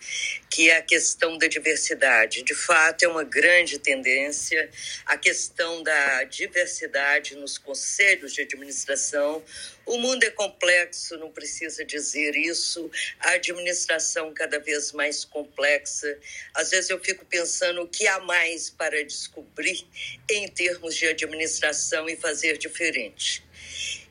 que 0.51 0.69
é 0.71 0.77
a 0.77 0.83
questão 0.83 1.39
da 1.39 1.47
diversidade. 1.47 2.43
De 2.43 2.55
fato, 2.55 3.05
é 3.05 3.09
uma 3.09 3.25
grande 3.25 3.79
tendência 3.79 4.71
a 5.07 5.17
questão 5.17 5.83
da 5.83 6.25
diversidade 6.25 7.37
nos 7.37 7.57
conselhos 7.57 8.33
de 8.33 8.43
administração. 8.43 9.43
O 9.87 9.99
mundo 9.99 10.23
é 10.25 10.31
complexo, 10.31 11.17
não 11.17 11.31
precisa 11.31 11.85
dizer 11.85 12.37
isso. 12.37 12.91
A 13.19 13.33
administração 13.33 14.33
cada 14.35 14.59
vez 14.59 14.93
mais 14.93 15.25
complexa. 15.25 16.19
Às 16.55 16.71
vezes 16.71 16.91
eu 16.91 16.99
fico 16.99 17.25
pensando 17.25 17.83
o 17.83 17.89
que 17.89 18.07
há 18.07 18.21
mais 18.21 18.71
para 18.71 19.03
descobrir 19.05 19.87
em 20.31 20.49
termos 20.49 20.95
de 20.95 21.07
administração 21.07 22.09
e 22.09 22.17
fazer 22.17 22.59
diferente. 22.59 23.43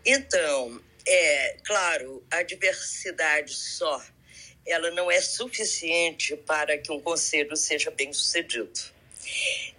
Então, 0.06 0.82
é, 1.12 1.58
claro, 1.66 2.24
a 2.30 2.44
diversidade 2.44 3.52
só, 3.54 4.00
ela 4.66 4.92
não 4.92 5.10
é 5.10 5.20
suficiente 5.20 6.36
para 6.38 6.78
que 6.78 6.92
um 6.92 7.02
conselho 7.02 7.56
seja 7.58 7.90
bem 7.90 8.14
sucedido. 8.14 8.80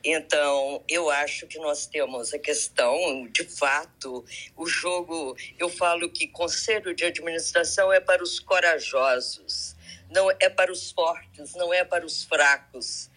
Então, 0.02 0.82
eu 0.88 1.08
acho 1.08 1.46
que 1.46 1.58
nós 1.58 1.86
temos 1.86 2.34
a 2.34 2.38
questão, 2.38 3.28
de 3.28 3.44
fato, 3.44 4.24
o 4.56 4.66
jogo. 4.66 5.36
Eu 5.58 5.68
falo 5.68 6.10
que 6.10 6.26
conselho 6.26 6.94
de 6.94 7.04
administração 7.04 7.92
é 7.92 8.00
para 8.00 8.22
os 8.22 8.40
corajosos, 8.40 9.76
não 10.10 10.30
é 10.30 10.48
para 10.48 10.72
os 10.72 10.90
fortes, 10.90 11.54
não 11.54 11.72
é 11.72 11.84
para 11.84 12.04
os 12.04 12.24
fracos, 12.24 13.08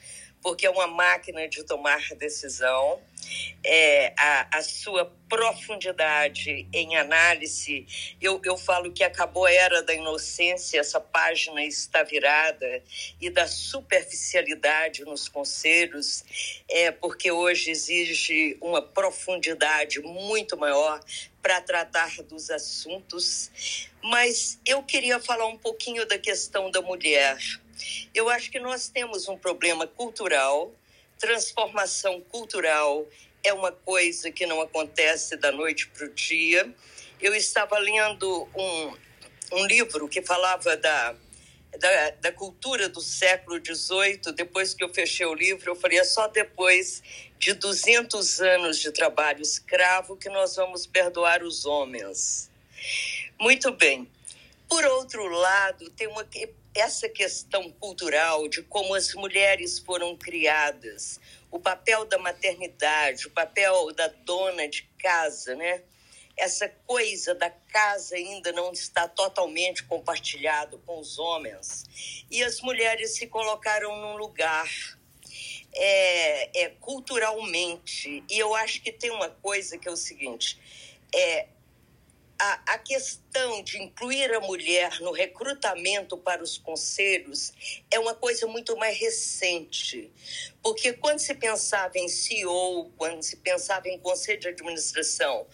porque 0.41 0.67
é 0.67 0.69
uma 0.69 0.87
máquina 0.87 1.47
de 1.47 1.63
tomar 1.63 2.01
decisão 2.15 3.01
é, 3.63 4.13
a, 4.17 4.57
a, 4.57 4.61
sua 4.61 5.11
profundidade 5.29 6.67
em 6.73 6.95
análise. 6.95 7.87
Eu, 8.21 8.41
eu 8.43 8.57
falo 8.57 8.91
que 8.91 9.03
acabou 9.03 9.45
a 9.45 9.51
era 9.51 9.81
da 9.81 9.93
inocência, 9.93 10.79
essa 10.79 10.99
página 10.99 11.63
está 11.63 12.03
virada, 12.03 12.83
e 13.19 13.29
da 13.29 13.47
superficialidade 13.47 15.03
nos 15.05 15.27
conselhos, 15.27 16.23
é, 16.69 16.91
porque 16.91 17.31
hoje 17.31 17.71
exige 17.71 18.57
uma 18.61 18.81
profundidade 18.81 19.99
muito 20.01 20.57
maior 20.57 20.99
para 21.41 21.59
tratar 21.61 22.15
dos 22.23 22.49
assuntos. 22.49 23.51
Mas 24.01 24.59
eu 24.65 24.81
queria 24.83 25.19
falar 25.19 25.47
um 25.47 25.57
pouquinho 25.57 26.05
da 26.05 26.17
questão 26.17 26.71
da 26.71 26.81
mulher. 26.81 27.37
Eu 28.13 28.29
acho 28.29 28.51
que 28.51 28.59
nós 28.59 28.87
temos 28.87 29.27
um 29.27 29.37
problema 29.37 29.87
cultural 29.87 30.73
transformação 31.23 32.19
cultural 32.19 33.07
é 33.41 33.53
uma 33.53 33.71
coisa 33.71 34.29
que 34.29 34.45
não 34.45 34.59
acontece 34.59 35.37
da 35.37 35.53
noite 35.53 35.87
para 35.87 36.05
o 36.05 36.09
dia. 36.09 36.69
Eu 37.21 37.33
estava 37.33 37.79
lendo 37.79 38.45
um, 38.53 38.97
um 39.53 39.65
livro 39.65 40.09
que 40.09 40.21
falava 40.21 40.75
da, 40.75 41.15
da, 41.79 42.09
da, 42.09 42.31
cultura 42.33 42.89
do 42.89 42.99
século 42.99 43.57
XVIII. 43.57 44.33
Depois 44.35 44.73
que 44.73 44.83
eu 44.83 44.93
fechei 44.93 45.25
o 45.25 45.33
livro, 45.33 45.71
eu 45.71 45.75
falei: 45.77 45.99
é 45.99 46.03
só 46.03 46.27
depois 46.27 47.01
de 47.39 47.53
200 47.53 48.41
anos 48.41 48.77
de 48.77 48.91
trabalho 48.91 49.41
escravo 49.41 50.17
que 50.17 50.27
nós 50.27 50.57
vamos 50.57 50.85
perdoar 50.85 51.41
os 51.41 51.65
homens. 51.65 52.51
Muito 53.39 53.71
bem. 53.71 54.11
Por 54.67 54.83
outro 54.83 55.25
lado, 55.25 55.89
tem 55.91 56.07
uma 56.07 56.25
essa 56.75 57.07
questão 57.07 57.71
cultural 57.71 58.47
de 58.47 58.63
como 58.63 58.95
as 58.95 59.13
mulheres 59.13 59.79
foram 59.79 60.15
criadas, 60.17 61.19
o 61.51 61.59
papel 61.59 62.05
da 62.05 62.17
maternidade, 62.17 63.27
o 63.27 63.31
papel 63.31 63.93
da 63.93 64.07
dona 64.07 64.67
de 64.67 64.83
casa, 64.97 65.55
né? 65.55 65.83
Essa 66.35 66.67
coisa 66.87 67.35
da 67.35 67.51
casa 67.51 68.15
ainda 68.15 68.51
não 68.51 68.71
está 68.71 69.07
totalmente 69.07 69.83
compartilhado 69.83 70.79
com 70.79 70.99
os 70.99 71.19
homens. 71.19 71.83
E 72.31 72.43
as 72.43 72.59
mulheres 72.59 73.15
se 73.15 73.27
colocaram 73.27 73.95
num 73.95 74.17
lugar 74.17 74.67
é, 75.75 76.63
é, 76.63 76.69
culturalmente. 76.79 78.23
E 78.27 78.39
eu 78.39 78.55
acho 78.55 78.81
que 78.81 78.91
tem 78.91 79.11
uma 79.11 79.29
coisa 79.29 79.77
que 79.77 79.87
é 79.87 79.91
o 79.91 79.95
seguinte: 79.95 80.57
é, 81.13 81.47
a, 82.43 82.73
a 82.73 82.77
questão 82.77 83.63
de 83.63 83.81
incluir 83.81 84.33
a 84.33 84.41
mulher 84.41 84.99
no 84.99 85.11
recrutamento 85.13 86.17
para 86.17 86.43
os 86.43 86.57
conselhos 86.57 87.53
é 87.89 87.97
uma 87.97 88.13
coisa 88.13 88.45
muito 88.47 88.75
mais 88.75 88.99
recente. 88.99 90.11
Porque 90.61 90.91
quando 90.91 91.19
se 91.19 91.33
pensava 91.35 91.97
em 91.97 92.09
CEO, 92.09 92.91
quando 92.97 93.23
se 93.23 93.37
pensava 93.37 93.87
em 93.87 93.97
conselho 93.97 94.41
de 94.41 94.49
administração, 94.49 95.47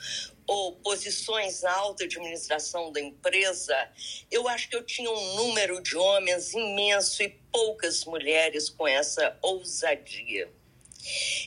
ou 0.48 0.78
posições 0.78 1.62
na 1.62 1.72
alta 1.72 2.06
administração 2.06 2.92
da 2.92 3.00
empresa, 3.00 3.76
eu 4.32 4.48
acho 4.48 4.68
que 4.68 4.76
eu 4.76 4.84
tinha 4.84 5.12
um 5.12 5.36
número 5.36 5.80
de 5.84 5.96
homens 5.96 6.54
imenso 6.54 7.22
e 7.22 7.30
poucas 7.52 8.04
mulheres 8.04 8.68
com 8.68 8.88
essa 8.88 9.38
ousadia. 9.44 10.52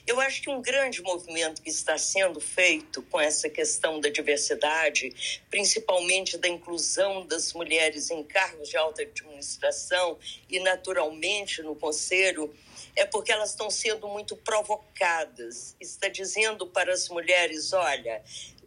Eu 0.06 0.18
acho 0.20 0.42
que 0.42 0.50
um 0.50 0.62
grande 0.62 1.02
movimento 1.02 1.60
que 1.60 1.68
está 1.68 1.98
sendo 1.98 2.40
feito 2.40 3.02
com 3.02 3.20
essa 3.20 3.50
questão 3.50 4.00
da 4.00 4.08
diversidade, 4.08 5.42
principalmente 5.50 6.38
da 6.38 6.48
inclusão 6.48 7.26
das 7.26 7.52
mulheres 7.52 8.10
em 8.10 8.22
cargos 8.24 8.70
de 8.70 8.76
alta 8.76 9.02
administração 9.02 10.18
e, 10.48 10.58
naturalmente, 10.60 11.62
no 11.62 11.76
conselho, 11.76 12.54
é 12.96 13.04
porque 13.04 13.30
elas 13.30 13.50
estão 13.50 13.70
sendo 13.70 14.08
muito 14.08 14.36
provocadas. 14.36 15.76
Está 15.78 16.08
dizendo 16.08 16.66
para 16.66 16.92
as 16.92 17.08
mulheres: 17.10 17.74
olha, 17.74 18.22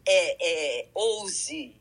é, 0.06 0.82
é, 0.82 0.88
ouse, 0.94 1.76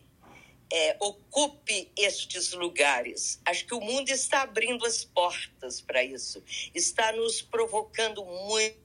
é, 0.72 0.96
ocupe 0.98 1.92
estes 1.94 2.52
lugares. 2.52 3.38
Acho 3.44 3.66
que 3.66 3.74
o 3.74 3.80
mundo 3.80 4.08
está 4.08 4.42
abrindo 4.42 4.86
as 4.86 5.04
portas 5.04 5.82
para 5.82 6.02
isso, 6.02 6.42
está 6.74 7.12
nos 7.12 7.42
provocando 7.42 8.24
muito 8.24 8.84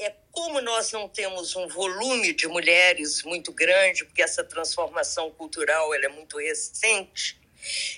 é 0.00 0.16
como 0.32 0.60
nós 0.60 0.92
não 0.92 1.08
temos 1.08 1.56
um 1.56 1.66
volume 1.68 2.32
de 2.32 2.46
mulheres 2.46 3.22
muito 3.22 3.52
grande, 3.52 4.04
porque 4.04 4.22
essa 4.22 4.44
transformação 4.44 5.30
cultural 5.32 5.92
ela 5.94 6.06
é 6.06 6.08
muito 6.08 6.38
recente. 6.38 7.38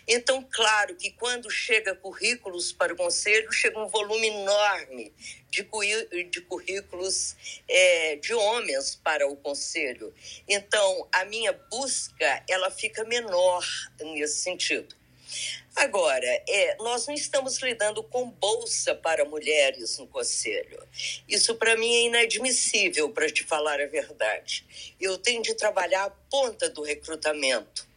Então, 0.08 0.46
claro 0.50 0.96
que 0.96 1.10
quando 1.12 1.48
chega 1.50 1.94
currículos 1.94 2.72
para 2.72 2.92
o 2.92 2.96
conselho, 2.96 3.52
chega 3.52 3.78
um 3.78 3.86
volume 3.86 4.28
enorme 4.28 5.12
de, 5.50 5.64
de 6.24 6.40
currículos 6.40 7.36
é, 7.68 8.16
de 8.16 8.34
homens 8.34 8.96
para 8.96 9.28
o 9.28 9.36
conselho. 9.36 10.12
Então, 10.48 11.08
a 11.12 11.24
minha 11.24 11.52
busca 11.52 12.42
ela 12.48 12.70
fica 12.70 13.04
menor 13.04 13.64
nesse 14.00 14.40
sentido. 14.40 14.96
Agora, 15.74 16.26
é, 16.48 16.76
nós 16.80 17.06
não 17.06 17.14
estamos 17.14 17.58
lidando 17.58 18.02
com 18.02 18.30
bolsa 18.30 18.94
para 18.94 19.24
mulheres 19.24 19.98
no 19.98 20.06
conselho. 20.06 20.86
Isso 21.26 21.54
para 21.54 21.76
mim 21.76 21.92
é 21.94 22.02
inadmissível, 22.04 23.10
para 23.10 23.30
te 23.30 23.42
falar 23.42 23.80
a 23.80 23.86
verdade. 23.86 24.94
Eu 25.00 25.16
tenho 25.16 25.42
de 25.42 25.54
trabalhar 25.54 26.04
a 26.04 26.10
ponta 26.10 26.68
do 26.68 26.82
recrutamento. 26.82 27.88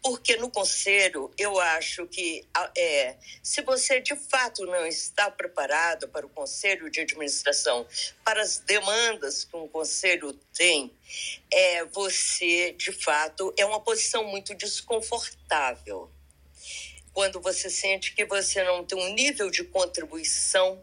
Porque 0.00 0.36
no 0.36 0.48
conselho, 0.48 1.30
eu 1.36 1.58
acho 1.58 2.06
que 2.06 2.46
é, 2.76 3.16
se 3.42 3.62
você 3.62 4.00
de 4.00 4.14
fato 4.14 4.64
não 4.64 4.86
está 4.86 5.28
preparado 5.28 6.08
para 6.08 6.24
o 6.24 6.28
conselho 6.28 6.88
de 6.88 7.00
administração, 7.00 7.84
para 8.24 8.40
as 8.40 8.58
demandas 8.60 9.42
que 9.42 9.56
um 9.56 9.66
conselho 9.66 10.32
tem, 10.56 10.96
é, 11.52 11.84
você 11.86 12.72
de 12.72 12.92
fato 12.92 13.52
é 13.58 13.66
uma 13.66 13.80
posição 13.80 14.22
muito 14.24 14.54
desconfortável 14.54 16.08
quando 17.18 17.40
você 17.40 17.68
sente 17.68 18.14
que 18.14 18.24
você 18.24 18.62
não 18.62 18.84
tem 18.84 18.96
um 18.96 19.12
nível 19.12 19.50
de 19.50 19.64
contribuição 19.64 20.80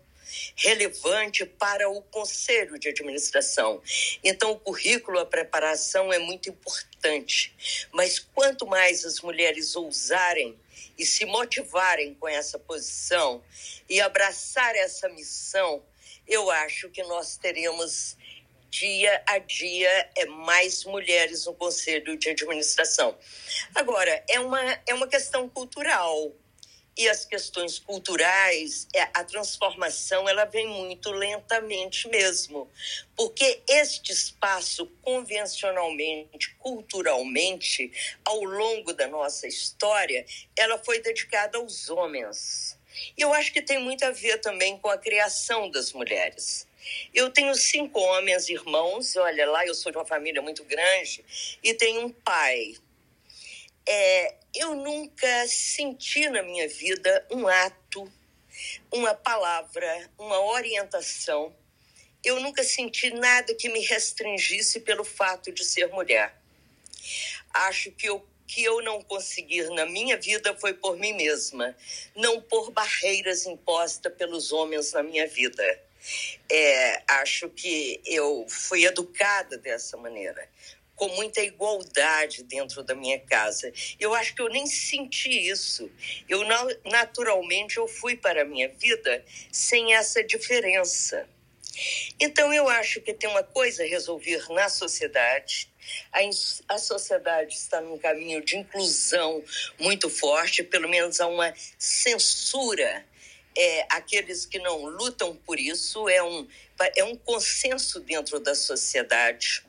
relevante 0.57 1.45
para 1.45 1.89
o 1.89 2.01
conselho 2.01 2.77
de 2.77 2.89
administração. 2.89 3.81
Então, 4.21 4.51
o 4.51 4.59
currículo, 4.59 5.17
a 5.17 5.25
preparação 5.25 6.11
é 6.11 6.19
muito 6.19 6.49
importante. 6.49 7.87
Mas 7.93 8.19
quanto 8.19 8.67
mais 8.67 9.05
as 9.05 9.21
mulheres 9.21 9.77
ousarem 9.77 10.59
e 10.97 11.05
se 11.05 11.23
motivarem 11.23 12.13
com 12.15 12.27
essa 12.27 12.59
posição 12.59 13.41
e 13.87 14.01
abraçar 14.01 14.75
essa 14.75 15.07
missão, 15.07 15.81
eu 16.27 16.51
acho 16.51 16.89
que 16.89 17.01
nós 17.03 17.37
teremos 17.37 18.17
dia 18.79 19.23
a 19.25 19.37
dia 19.37 20.09
é 20.17 20.25
mais 20.25 20.83
mulheres 20.83 21.45
no 21.45 21.53
conselho 21.53 22.17
de 22.17 22.29
administração. 22.29 23.17
Agora, 23.73 24.23
é 24.29 24.39
uma, 24.39 24.61
é 24.85 24.93
uma 24.93 25.07
questão 25.07 25.47
cultural. 25.47 26.33
e 26.97 27.09
as 27.09 27.25
questões 27.25 27.77
culturais, 27.77 28.87
é, 28.95 29.01
a 29.01 29.21
transformação 29.25 30.29
ela 30.29 30.45
vem 30.45 30.65
muito 30.65 31.11
lentamente 31.11 32.07
mesmo, 32.07 32.71
porque 33.17 33.61
este 33.67 34.13
espaço 34.13 34.87
convencionalmente, 35.01 36.55
culturalmente, 36.57 37.91
ao 38.23 38.41
longo 38.45 38.93
da 38.93 39.07
nossa 39.09 39.45
história, 39.45 40.25
ela 40.55 40.77
foi 40.85 41.01
dedicada 41.01 41.57
aos 41.57 41.89
homens. 41.89 42.77
E 43.17 43.21
eu 43.21 43.33
acho 43.33 43.51
que 43.51 43.61
tem 43.61 43.77
muito 43.77 44.05
a 44.05 44.11
ver 44.11 44.39
também 44.39 44.77
com 44.77 44.89
a 44.89 44.97
criação 44.97 45.69
das 45.69 45.91
mulheres. 45.91 46.65
Eu 47.13 47.29
tenho 47.29 47.53
cinco 47.55 47.99
homens 47.99 48.49
irmãos, 48.49 49.15
olha 49.15 49.49
lá, 49.49 49.65
eu 49.65 49.73
sou 49.73 49.91
de 49.91 49.97
uma 49.97 50.05
família 50.05 50.41
muito 50.41 50.63
grande, 50.63 51.23
e 51.63 51.73
tenho 51.73 52.05
um 52.05 52.11
pai. 52.11 52.75
É, 53.87 54.35
eu 54.55 54.75
nunca 54.75 55.47
senti 55.47 56.27
na 56.29 56.41
minha 56.41 56.67
vida 56.67 57.27
um 57.31 57.47
ato, 57.47 58.11
uma 58.91 59.13
palavra, 59.13 60.09
uma 60.17 60.39
orientação. 60.39 61.55
Eu 62.23 62.39
nunca 62.39 62.63
senti 62.63 63.11
nada 63.11 63.53
que 63.53 63.69
me 63.69 63.81
restringisse 63.81 64.79
pelo 64.79 65.03
fato 65.03 65.51
de 65.51 65.63
ser 65.63 65.87
mulher. 65.89 66.35
Acho 67.53 67.91
que 67.91 68.09
o 68.09 68.25
que 68.47 68.63
eu 68.63 68.81
não 68.81 69.01
consegui 69.01 69.63
na 69.69 69.85
minha 69.85 70.17
vida 70.17 70.55
foi 70.57 70.73
por 70.73 70.97
mim 70.97 71.13
mesma, 71.13 71.75
não 72.15 72.41
por 72.41 72.71
barreiras 72.71 73.45
impostas 73.45 74.13
pelos 74.13 74.51
homens 74.51 74.93
na 74.93 75.03
minha 75.03 75.27
vida. 75.27 75.84
É, 76.49 77.01
acho 77.07 77.49
que 77.49 78.01
eu 78.05 78.45
fui 78.47 78.85
educada 78.85 79.57
dessa 79.57 79.97
maneira, 79.97 80.47
com 80.95 81.07
muita 81.09 81.41
igualdade 81.41 82.43
dentro 82.43 82.83
da 82.83 82.95
minha 82.95 83.19
casa. 83.19 83.71
Eu 83.99 84.13
acho 84.13 84.33
que 84.33 84.41
eu 84.41 84.49
nem 84.49 84.65
senti 84.65 85.29
isso. 85.29 85.91
Eu 86.27 86.43
naturalmente 86.85 87.77
eu 87.77 87.87
fui 87.87 88.15
para 88.15 88.43
a 88.43 88.45
minha 88.45 88.69
vida 88.69 89.23
sem 89.51 89.93
essa 89.93 90.23
diferença. 90.23 91.27
Então 92.19 92.53
eu 92.53 92.69
acho 92.69 93.01
que 93.01 93.13
tem 93.13 93.29
uma 93.29 93.43
coisa 93.43 93.83
a 93.83 93.87
resolver 93.87 94.45
na 94.49 94.69
sociedade. 94.69 95.69
A, 96.11 96.19
a 96.73 96.77
sociedade 96.77 97.53
está 97.53 97.81
num 97.81 97.97
caminho 97.97 98.43
de 98.43 98.57
inclusão 98.57 99.43
muito 99.79 100.09
forte, 100.09 100.63
pelo 100.63 100.87
menos 100.87 101.19
há 101.19 101.27
uma 101.27 101.53
censura 101.77 103.05
é, 103.57 103.85
aqueles 103.89 104.45
que 104.45 104.59
não 104.59 104.85
lutam 104.85 105.35
por 105.45 105.59
isso, 105.59 106.09
é 106.09 106.21
um, 106.23 106.47
é 106.95 107.03
um 107.03 107.15
consenso 107.15 107.99
dentro 107.99 108.39
da 108.39 108.53
sociedade. 108.53 109.63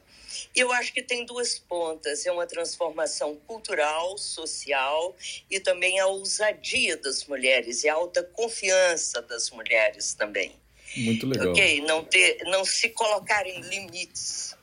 Eu 0.55 0.73
acho 0.73 0.93
que 0.93 1.03
tem 1.03 1.25
duas 1.25 1.59
pontas: 1.59 2.27
é 2.27 2.33
uma 2.33 2.47
transformação 2.47 3.37
cultural, 3.47 4.19
social 4.19 5.17
e 5.51 5.61
também 5.61 6.01
a 6.01 6.07
ousadia 6.07 6.97
das 6.97 7.25
mulheres 7.27 7.85
e 7.85 7.89
a 7.89 7.95
alta 7.95 8.23
confiança 8.23 9.23
das 9.23 9.51
mulheres 9.51 10.15
também. 10.15 10.53
Muito 10.97 11.27
legal. 11.27 11.51
Ok, 11.51 11.81
não, 11.83 12.05
ter, 12.05 12.39
não 12.45 12.65
se 12.65 12.89
colocarem 12.91 13.61
limites. 13.61 14.57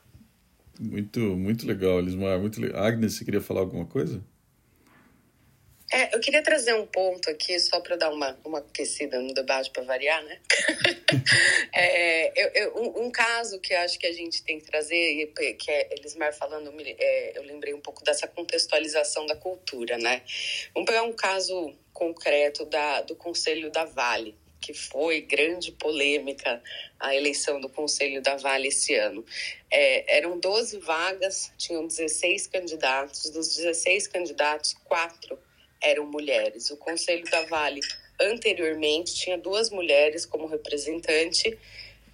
Muito, 0.78 1.20
muito 1.20 1.66
legal, 1.66 1.98
Elismar. 1.98 2.38
Muito 2.38 2.60
legal. 2.60 2.82
Agnes, 2.82 3.14
você 3.14 3.24
queria 3.24 3.40
falar 3.40 3.60
alguma 3.60 3.86
coisa? 3.86 4.22
É, 5.94 6.12
eu 6.12 6.18
queria 6.18 6.42
trazer 6.42 6.74
um 6.74 6.84
ponto 6.84 7.30
aqui, 7.30 7.56
só 7.60 7.78
para 7.78 7.94
dar 7.94 8.10
uma, 8.10 8.36
uma 8.44 8.58
aquecida 8.58 9.20
no 9.20 9.32
debate, 9.32 9.70
para 9.70 9.84
variar, 9.84 10.24
né? 10.24 10.40
é, 11.72 12.32
eu, 12.34 12.50
eu, 12.52 13.00
um, 13.00 13.12
caso 13.12 13.60
que 13.60 13.72
acho 13.72 13.96
que 13.96 14.06
a 14.08 14.12
gente 14.12 14.42
tem 14.42 14.58
que 14.58 14.66
trazer, 14.66 15.32
que 15.56 15.70
é 15.70 15.94
Elismar 15.94 16.34
falando, 16.34 16.74
é, 16.80 17.38
eu 17.38 17.44
lembrei 17.44 17.72
um 17.72 17.80
pouco 17.80 18.02
dessa 18.02 18.26
contextualização 18.26 19.24
da 19.26 19.36
cultura, 19.36 19.96
né? 19.96 20.22
Vamos 20.74 20.90
pegar 20.90 21.04
um 21.04 21.12
caso 21.12 21.72
concreto 21.92 22.64
da, 22.64 23.02
do 23.02 23.14
Conselho 23.14 23.70
da 23.70 23.84
Vale, 23.84 24.36
que 24.60 24.74
foi 24.74 25.20
grande 25.20 25.70
polêmica 25.70 26.60
a 26.98 27.14
eleição 27.14 27.60
do 27.60 27.68
Conselho 27.68 28.20
da 28.20 28.34
Vale 28.34 28.66
esse 28.66 28.96
ano. 28.96 29.24
É, 29.70 30.16
eram 30.16 30.40
12 30.40 30.76
vagas, 30.80 31.52
tinham 31.56 31.86
16 31.86 32.48
candidatos, 32.48 33.30
dos 33.30 33.54
16 33.54 34.08
candidatos, 34.08 34.74
quatro 34.82 35.38
eram 35.84 36.06
mulheres. 36.06 36.70
O 36.70 36.76
Conselho 36.76 37.24
da 37.30 37.42
Vale 37.42 37.80
anteriormente 38.20 39.14
tinha 39.14 39.36
duas 39.38 39.70
mulheres 39.70 40.24
como 40.24 40.46
representante, 40.46 41.56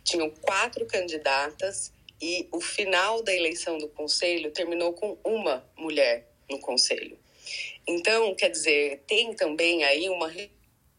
tinham 0.04 0.30
quatro 0.30 0.86
candidatas 0.86 1.92
e 2.20 2.48
o 2.52 2.60
final 2.60 3.22
da 3.22 3.34
eleição 3.34 3.78
do 3.78 3.88
conselho 3.88 4.50
terminou 4.50 4.92
com 4.92 5.16
uma 5.24 5.64
mulher 5.76 6.26
no 6.48 6.58
conselho. 6.58 7.18
Então, 7.86 8.34
quer 8.34 8.50
dizer, 8.50 9.02
tem 9.06 9.32
também 9.34 9.84
aí 9.84 10.08
uma 10.08 10.30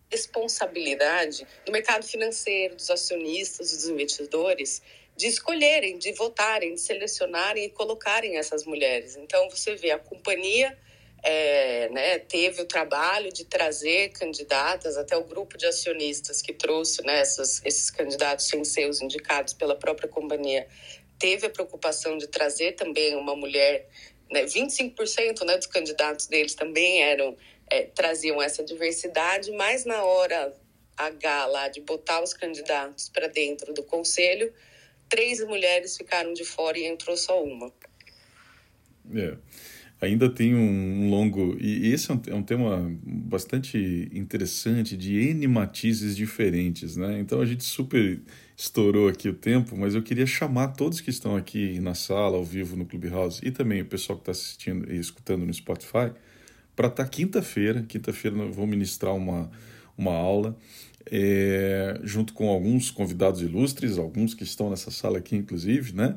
responsabilidade 0.10 1.46
do 1.66 1.72
mercado 1.72 2.06
financeiro, 2.06 2.76
dos 2.76 2.90
acionistas, 2.90 3.72
dos 3.72 3.88
investidores, 3.88 4.82
de 5.16 5.28
escolherem, 5.28 5.98
de 5.98 6.12
votarem, 6.14 6.74
de 6.74 6.82
selecionarem 6.82 7.66
e 7.66 7.70
colocarem 7.70 8.38
essas 8.38 8.66
mulheres. 8.66 9.16
Então, 9.16 9.50
você 9.50 9.76
vê 9.76 9.92
a 9.92 10.00
companhia 10.00 10.78
é, 11.24 11.88
né, 11.90 12.20
teve 12.20 12.62
o 12.62 12.66
trabalho 12.66 13.32
de 13.32 13.46
trazer 13.46 14.10
candidatas, 14.10 14.98
até 14.98 15.16
o 15.16 15.24
grupo 15.24 15.58
de 15.58 15.68
acionistas 15.68 16.42
que 16.42 16.52
trouxe 16.52 17.04
né, 17.04 17.20
essas, 17.20 17.62
esses 17.64 17.92
candidatos 17.92 18.48
sem 18.48 18.64
ser 18.64 18.90
os 18.90 19.02
indicados 19.02 19.54
pela 19.54 19.76
própria 19.76 20.10
companhia, 20.10 20.68
teve 21.20 21.46
a 21.46 21.50
preocupação 21.50 22.18
de 22.18 22.28
trazer 22.28 22.74
também 22.74 23.16
uma 23.16 23.36
mulher, 23.36 23.88
né, 24.32 24.46
25% 24.46 25.46
né, 25.46 25.58
dos 25.58 25.68
candidatos 25.68 26.26
deles 26.26 26.56
também 26.56 27.04
eram, 27.04 27.38
é, 27.70 27.84
traziam 27.84 28.42
essa 28.42 28.64
diversidade, 28.64 29.52
mas 29.52 29.86
na 29.86 30.04
hora 30.04 30.58
H 30.98 31.46
lá 31.46 31.68
de 31.68 31.82
botar 31.82 32.24
os 32.24 32.34
candidatos 32.34 33.10
para 33.10 33.28
dentro 33.28 33.74
do 33.74 33.84
conselho, 33.84 34.52
três 35.08 35.40
mulheres 35.46 35.96
ficaram 35.96 36.34
de 36.34 36.44
fora 36.44 36.80
e 36.80 36.86
entrou 36.86 37.16
só 37.16 37.44
uma. 37.44 37.72
É 39.16 39.38
ainda 40.02 40.28
tem 40.28 40.56
um 40.56 41.10
longo. 41.10 41.56
E 41.60 41.94
esse 41.94 42.12
é 42.12 42.16
um, 42.16 42.22
é 42.28 42.36
um, 42.36 42.44
tema 42.44 42.92
bastante 43.04 44.10
interessante, 44.12 44.98
de 44.98 45.16
N 45.30 45.48
matizes 45.48 46.16
diferentes, 46.18 46.98
né? 46.98 47.20
Então 47.20 47.40
a 47.40 47.46
gente 47.46 47.64
super 47.64 48.20
estourou 48.58 49.08
aqui 49.08 49.30
o 49.30 49.34
tempo, 49.34 49.78
mas 49.78 49.94
eu 49.94 50.02
queria 50.02 50.26
chamar 50.26 50.70
todos 50.70 51.00
que 51.00 51.12
estão 51.12 51.36
aqui 51.36 51.80
na 51.80 51.94
sala, 51.94 52.38
ao 52.38 52.44
vivo 52.44 52.76
no 52.76 52.86
Clubhouse, 52.86 53.40
e 53.44 53.52
também 53.52 53.82
o 53.82 53.86
pessoal 53.86 54.18
que 54.18 54.24
está 54.24 54.32
assistindo 54.32 54.92
e 54.92 54.98
escutando 54.98 55.46
no 55.46 55.54
Spotify, 55.54 56.12
para 56.76 56.88
estar 56.88 57.04
tá 57.04 57.08
quinta-feira. 57.08 57.84
Quinta-feira 57.88 58.36
eu 58.38 58.52
vou 58.52 58.66
ministrar 58.66 59.16
uma, 59.16 59.52
uma 59.98 60.14
aula. 60.14 60.58
É, 61.14 62.00
junto 62.04 62.32
com 62.32 62.48
alguns 62.48 62.92
convidados 62.92 63.42
ilustres, 63.42 63.98
alguns 63.98 64.36
que 64.36 64.44
estão 64.44 64.70
nessa 64.70 64.92
sala 64.92 65.18
aqui, 65.18 65.36
inclusive, 65.36 65.96
né? 65.96 66.16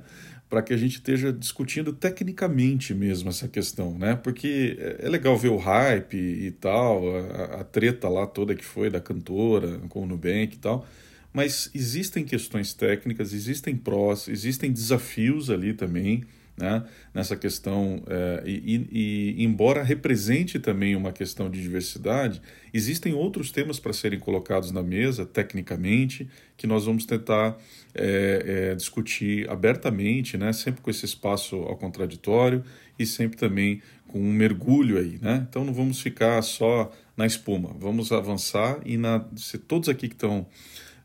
Para 0.55 0.63
que 0.63 0.73
a 0.73 0.77
gente 0.77 0.95
esteja 0.95 1.33
discutindo 1.33 1.93
tecnicamente 1.93 2.95
mesmo 2.95 3.29
essa 3.29 3.49
questão, 3.49 3.99
né? 3.99 4.15
Porque 4.15 4.77
é, 4.79 5.07
é 5.07 5.09
legal 5.09 5.37
ver 5.37 5.49
o 5.49 5.57
hype 5.57 6.17
e 6.17 6.53
tal, 6.53 7.03
a, 7.17 7.61
a 7.61 7.65
treta 7.65 8.09
lá 8.09 8.25
toda 8.25 8.55
que 8.55 8.65
foi 8.65 8.89
da 8.89 9.01
cantora 9.01 9.81
com 9.89 10.05
o 10.05 10.07
Nubank 10.07 10.55
e 10.55 10.59
tal, 10.59 10.87
mas 11.33 11.69
existem 11.75 12.23
questões 12.23 12.73
técnicas, 12.73 13.33
existem 13.33 13.77
prós, 13.77 14.29
existem 14.29 14.71
desafios 14.71 15.51
ali 15.51 15.75
também, 15.75 16.23
né? 16.57 16.85
Nessa 17.13 17.37
questão, 17.37 18.03
é, 18.07 18.43
e, 18.47 18.87
e, 18.93 19.45
embora 19.45 19.83
represente 19.83 20.59
também 20.59 20.95
uma 20.95 21.13
questão 21.13 21.51
de 21.51 21.61
diversidade, 21.61 22.41
existem 22.73 23.13
outros 23.13 23.51
temas 23.51 23.81
para 23.81 23.93
serem 23.93 24.19
colocados 24.19 24.71
na 24.71 24.83
mesa, 24.83 25.27
tecnicamente, 25.27 26.29
que 26.57 26.67
nós 26.67 26.85
vamos 26.85 27.07
tentar 27.07 27.59
é, 27.95 28.71
é, 28.71 28.75
discutir 28.75 29.51
abertamente, 29.51 30.39
né? 30.39 30.53
sempre 30.53 30.81
com 30.81 30.91
esse 30.91 31.05
espaço 31.05 31.57
ao 31.57 31.77
contraditório 31.77 32.65
e 32.99 33.05
sempre 33.05 33.37
também 33.37 33.83
com 34.07 34.21
um 34.21 34.33
mergulho 34.33 34.99
aí. 34.99 35.19
Né? 35.21 35.45
Então 35.49 35.65
não 35.65 35.75
vamos 35.75 36.01
ficar 36.01 36.41
só 36.43 36.93
na 37.17 37.27
espuma, 37.27 37.75
vamos 37.79 38.13
avançar 38.13 38.81
e 38.85 38.97
na, 38.97 39.25
se 39.37 39.59
todos 39.59 39.89
aqui 39.89 40.09
que 40.09 40.15
estão 40.15 40.47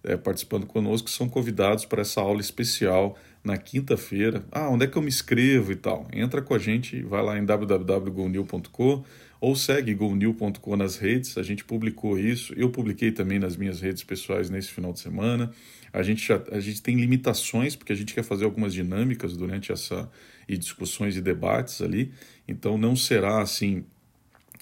é, 0.04 0.16
participando 0.16 0.66
conosco 0.66 1.10
são 1.10 1.28
convidados 1.28 1.86
para 1.86 2.02
essa 2.02 2.22
aula 2.22 2.40
especial 2.40 3.18
na 3.44 3.58
quinta-feira. 3.58 4.44
Ah, 4.52 4.70
onde 4.70 4.86
é 4.86 4.88
que 4.88 4.98
eu 4.98 5.02
me 5.02 5.08
inscrevo 5.08 5.72
e 5.72 5.76
tal? 5.76 6.08
Entra 6.14 6.42
com 6.42 6.54
a 6.54 6.60
gente, 6.60 7.02
vai 7.04 7.24
lá 7.24 7.38
em 7.38 7.46
www.gonil.com 7.46 9.04
ou 9.42 9.56
segue 9.56 9.94
gonil.com 9.94 10.76
nas 10.76 10.98
redes. 10.98 11.38
A 11.38 11.44
gente 11.44 11.64
publicou 11.64 12.20
isso, 12.20 12.54
eu 12.56 12.70
publiquei 12.70 13.12
também 13.12 13.40
nas 13.40 13.56
minhas 13.56 13.80
redes 13.82 14.04
pessoais 14.04 14.50
nesse 14.50 14.70
final 14.70 14.92
de 14.92 15.00
semana. 15.00 15.52
A 15.92 16.04
gente, 16.04 16.28
já, 16.28 16.42
a 16.52 16.60
gente 16.60 16.82
tem 16.82 16.96
limitações, 16.96 17.76
porque 17.76 17.94
a 17.94 17.96
gente 17.96 18.14
quer 18.14 18.24
fazer 18.24 18.46
algumas 18.46 18.74
dinâmicas 18.74 19.36
durante 19.36 19.72
essa. 19.72 20.10
e 20.48 20.58
discussões 20.58 21.16
e 21.16 21.22
debates 21.22 21.82
ali. 21.82 22.12
Então 22.48 22.78
não 22.78 22.96
será 22.96 23.42
assim 23.42 23.86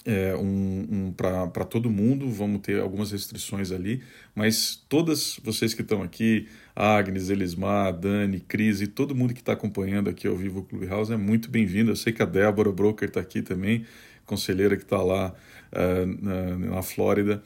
é, 0.04 0.34
um, 0.36 0.86
um 0.90 1.12
para 1.12 1.64
todo 1.64 1.90
mundo, 1.90 2.30
vamos 2.30 2.60
ter 2.60 2.80
algumas 2.80 3.10
restrições 3.12 3.72
ali, 3.72 4.02
mas 4.34 4.82
todas 4.88 5.38
vocês 5.42 5.74
que 5.74 5.82
estão 5.82 6.02
aqui, 6.02 6.48
Agnes, 6.74 7.30
Elismar, 7.30 7.92
Dani, 7.92 8.40
Cris 8.40 8.80
e 8.80 8.86
todo 8.86 9.14
mundo 9.14 9.34
que 9.34 9.40
está 9.40 9.52
acompanhando 9.52 10.08
aqui 10.08 10.26
ao 10.26 10.36
vivo 10.36 10.60
o 10.60 10.62
Clubhouse 10.62 11.12
é 11.12 11.16
muito 11.16 11.50
bem-vindo. 11.50 11.90
Eu 11.90 11.96
sei 11.96 12.12
que 12.12 12.22
a 12.22 12.26
Débora 12.26 12.70
Broker 12.70 13.08
está 13.08 13.20
aqui 13.20 13.42
também 13.42 13.84
conselheira 14.28 14.76
que 14.76 14.84
está 14.84 15.02
lá 15.02 15.34
uh, 15.72 16.06
na, 16.22 16.74
na 16.76 16.82
Flórida, 16.82 17.42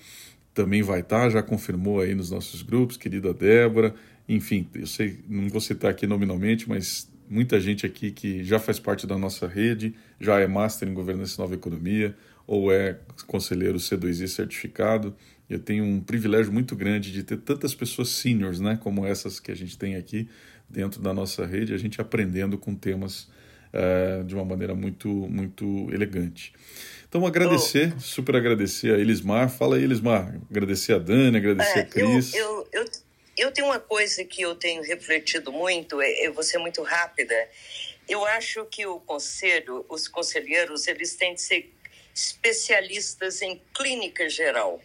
também 0.52 0.82
vai 0.82 1.00
estar, 1.00 1.22
tá, 1.22 1.30
já 1.30 1.42
confirmou 1.42 2.00
aí 2.00 2.14
nos 2.14 2.30
nossos 2.30 2.60
grupos, 2.60 2.98
querida 2.98 3.32
Débora. 3.32 3.94
Enfim, 4.28 4.68
eu 4.74 4.86
sei, 4.86 5.20
não 5.26 5.48
vou 5.48 5.60
citar 5.60 5.90
aqui 5.90 6.06
nominalmente, 6.06 6.68
mas 6.68 7.10
muita 7.30 7.58
gente 7.58 7.86
aqui 7.86 8.10
que 8.10 8.44
já 8.44 8.58
faz 8.58 8.78
parte 8.78 9.06
da 9.06 9.16
nossa 9.16 9.46
rede, 9.46 9.94
já 10.20 10.40
é 10.40 10.46
Master 10.46 10.88
em 10.88 10.92
Governança 10.92 11.36
e 11.36 11.38
Nova 11.38 11.54
Economia, 11.54 12.14
ou 12.46 12.72
é 12.72 12.98
conselheiro 13.26 13.78
C2I 13.78 14.28
certificado. 14.28 15.16
Eu 15.48 15.58
tenho 15.58 15.84
um 15.84 16.00
privilégio 16.00 16.52
muito 16.52 16.74
grande 16.74 17.12
de 17.12 17.22
ter 17.22 17.38
tantas 17.38 17.74
pessoas 17.74 18.08
seniors, 18.08 18.60
né, 18.60 18.78
como 18.80 19.06
essas 19.06 19.38
que 19.38 19.50
a 19.50 19.54
gente 19.54 19.76
tem 19.76 19.96
aqui 19.96 20.28
dentro 20.68 21.00
da 21.00 21.12
nossa 21.12 21.44
rede, 21.44 21.74
a 21.74 21.78
gente 21.78 22.00
aprendendo 22.00 22.56
com 22.56 22.74
temas 22.74 23.28
uh, 23.72 24.24
de 24.24 24.34
uma 24.34 24.44
maneira 24.44 24.74
muito, 24.74 25.08
muito 25.08 25.88
elegante. 25.92 26.52
Então, 27.06 27.26
agradecer, 27.26 27.92
oh. 27.94 28.00
super 28.00 28.34
agradecer 28.36 28.94
a 28.94 28.98
Elismar. 28.98 29.50
Fala 29.50 29.76
aí, 29.76 29.84
Elismar. 29.84 30.34
Agradecer 30.50 30.94
a 30.94 30.98
Dani, 30.98 31.36
agradecer 31.36 31.80
é, 31.80 31.82
a 31.82 31.84
Cris. 31.84 32.32
Eu, 32.32 32.66
eu, 32.72 32.84
eu, 32.84 32.90
eu, 33.36 33.52
tenho 33.52 33.66
uma 33.66 33.78
coisa 33.78 34.24
que 34.24 34.40
eu 34.40 34.54
tenho 34.54 34.82
refletido 34.82 35.52
muito, 35.52 36.00
é, 36.00 36.26
eu 36.26 36.32
vou 36.32 36.42
ser 36.42 36.56
muito 36.56 36.82
rápida. 36.82 37.34
Eu 38.08 38.24
acho 38.24 38.64
que 38.64 38.86
o 38.86 38.98
conselho, 38.98 39.84
os 39.90 40.08
conselheiros, 40.08 40.88
eles 40.88 41.14
têm 41.14 41.34
de 41.34 41.42
ser 41.42 41.70
especialistas 42.14 43.42
em 43.42 43.60
clínica 43.74 44.28
geral. 44.28 44.82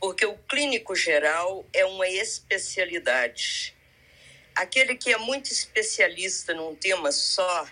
Porque 0.00 0.26
o 0.26 0.36
clínico 0.36 0.94
geral 0.94 1.64
é 1.72 1.84
uma 1.84 2.08
especialidade. 2.08 3.74
Aquele 4.54 4.96
que 4.96 5.12
é 5.12 5.16
muito 5.16 5.50
especialista 5.50 6.52
num 6.52 6.74
tema 6.74 7.10
só, 7.12 7.66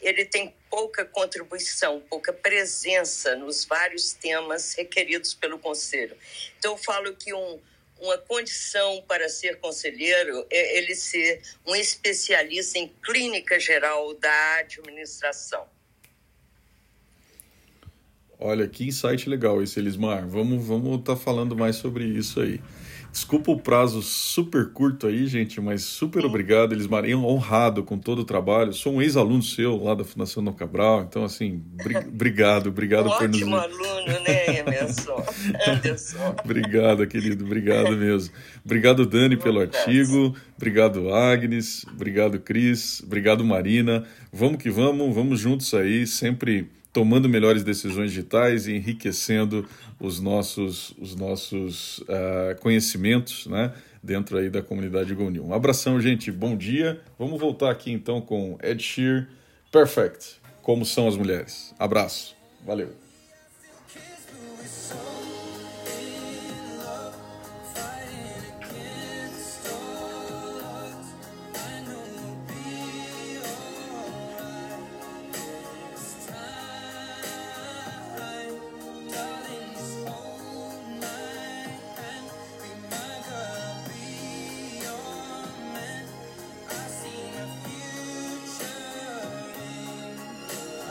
ele 0.00 0.24
tem 0.24 0.54
pouca 0.70 1.04
contribuição, 1.04 2.00
pouca 2.00 2.32
presença 2.32 3.34
nos 3.36 3.64
vários 3.64 4.12
temas 4.12 4.74
requeridos 4.74 5.34
pelo 5.34 5.58
conselho. 5.58 6.16
Então, 6.58 6.72
eu 6.72 6.78
falo 6.78 7.14
que 7.14 7.32
um, 7.32 7.60
uma 7.98 8.18
condição 8.18 9.02
para 9.08 9.28
ser 9.28 9.58
conselheiro 9.58 10.46
é 10.50 10.78
ele 10.78 10.94
ser 10.94 11.42
um 11.66 11.74
especialista 11.74 12.78
em 12.78 12.88
clínica 13.02 13.58
geral 13.58 14.14
da 14.14 14.56
administração. 14.56 15.77
Olha, 18.40 18.68
que 18.68 18.86
insight 18.86 19.28
legal 19.28 19.60
esse, 19.62 19.80
Elismar. 19.80 20.26
Vamos 20.26 20.62
estar 20.62 20.74
vamos 20.74 21.02
tá 21.02 21.16
falando 21.16 21.56
mais 21.56 21.76
sobre 21.76 22.04
isso 22.04 22.40
aí. 22.40 22.60
Desculpa 23.10 23.50
o 23.50 23.58
prazo 23.58 24.02
super 24.02 24.70
curto 24.70 25.06
aí, 25.06 25.26
gente, 25.26 25.60
mas 25.60 25.82
super 25.82 26.24
obrigado, 26.26 26.72
eles 26.72 26.86
mariam 26.86 27.24
honrado 27.24 27.82
com 27.82 27.98
todo 27.98 28.20
o 28.20 28.24
trabalho. 28.24 28.72
Sou 28.72 28.94
um 28.94 29.02
ex-aluno 29.02 29.42
seu 29.42 29.82
lá 29.82 29.94
da 29.94 30.04
Fundação 30.04 30.42
No 30.42 30.52
Cabral, 30.52 31.06
então 31.08 31.24
assim, 31.24 31.62
obrigado, 32.06 32.68
obrigado 32.68 33.08
um 33.08 33.16
por 33.16 33.28
nos... 33.28 33.38
ótimo 33.38 33.56
aluno, 33.56 34.20
né, 34.24 34.58
Emerson? 34.58 35.24
Anderson. 35.66 36.36
obrigado, 36.44 37.06
querido, 37.06 37.44
obrigado 37.44 37.96
mesmo. 37.96 38.32
Obrigado, 38.64 39.06
Dani, 39.06 39.36
pelo 39.36 39.60
artigo. 39.60 40.36
Obrigado, 40.56 41.12
Agnes. 41.12 41.86
Obrigado, 41.92 42.38
Cris. 42.38 43.02
Obrigado, 43.02 43.42
Marina. 43.44 44.04
Vamos 44.30 44.62
que 44.62 44.70
vamos, 44.70 45.14
vamos 45.14 45.40
juntos 45.40 45.72
aí, 45.72 46.06
sempre 46.06 46.68
tomando 46.98 47.28
melhores 47.28 47.62
decisões 47.62 48.10
digitais 48.10 48.66
e 48.66 48.74
enriquecendo 48.74 49.64
os 50.00 50.18
nossos, 50.18 50.92
os 50.98 51.14
nossos 51.14 52.00
uh, 52.00 52.60
conhecimentos 52.60 53.46
né, 53.46 53.72
dentro 54.02 54.36
aí 54.36 54.50
da 54.50 54.60
comunidade 54.62 55.14
GoNew. 55.14 55.46
Um 55.46 55.54
abração, 55.54 56.00
gente. 56.00 56.32
Bom 56.32 56.56
dia. 56.56 57.00
Vamos 57.16 57.38
voltar 57.38 57.70
aqui 57.70 57.92
então 57.92 58.20
com 58.20 58.58
Ed 58.60 58.82
Sheer. 58.82 59.28
Perfect. 59.70 60.40
Como 60.60 60.84
são 60.84 61.06
as 61.06 61.16
mulheres. 61.16 61.72
Abraço. 61.78 62.34
Valeu. 62.66 63.07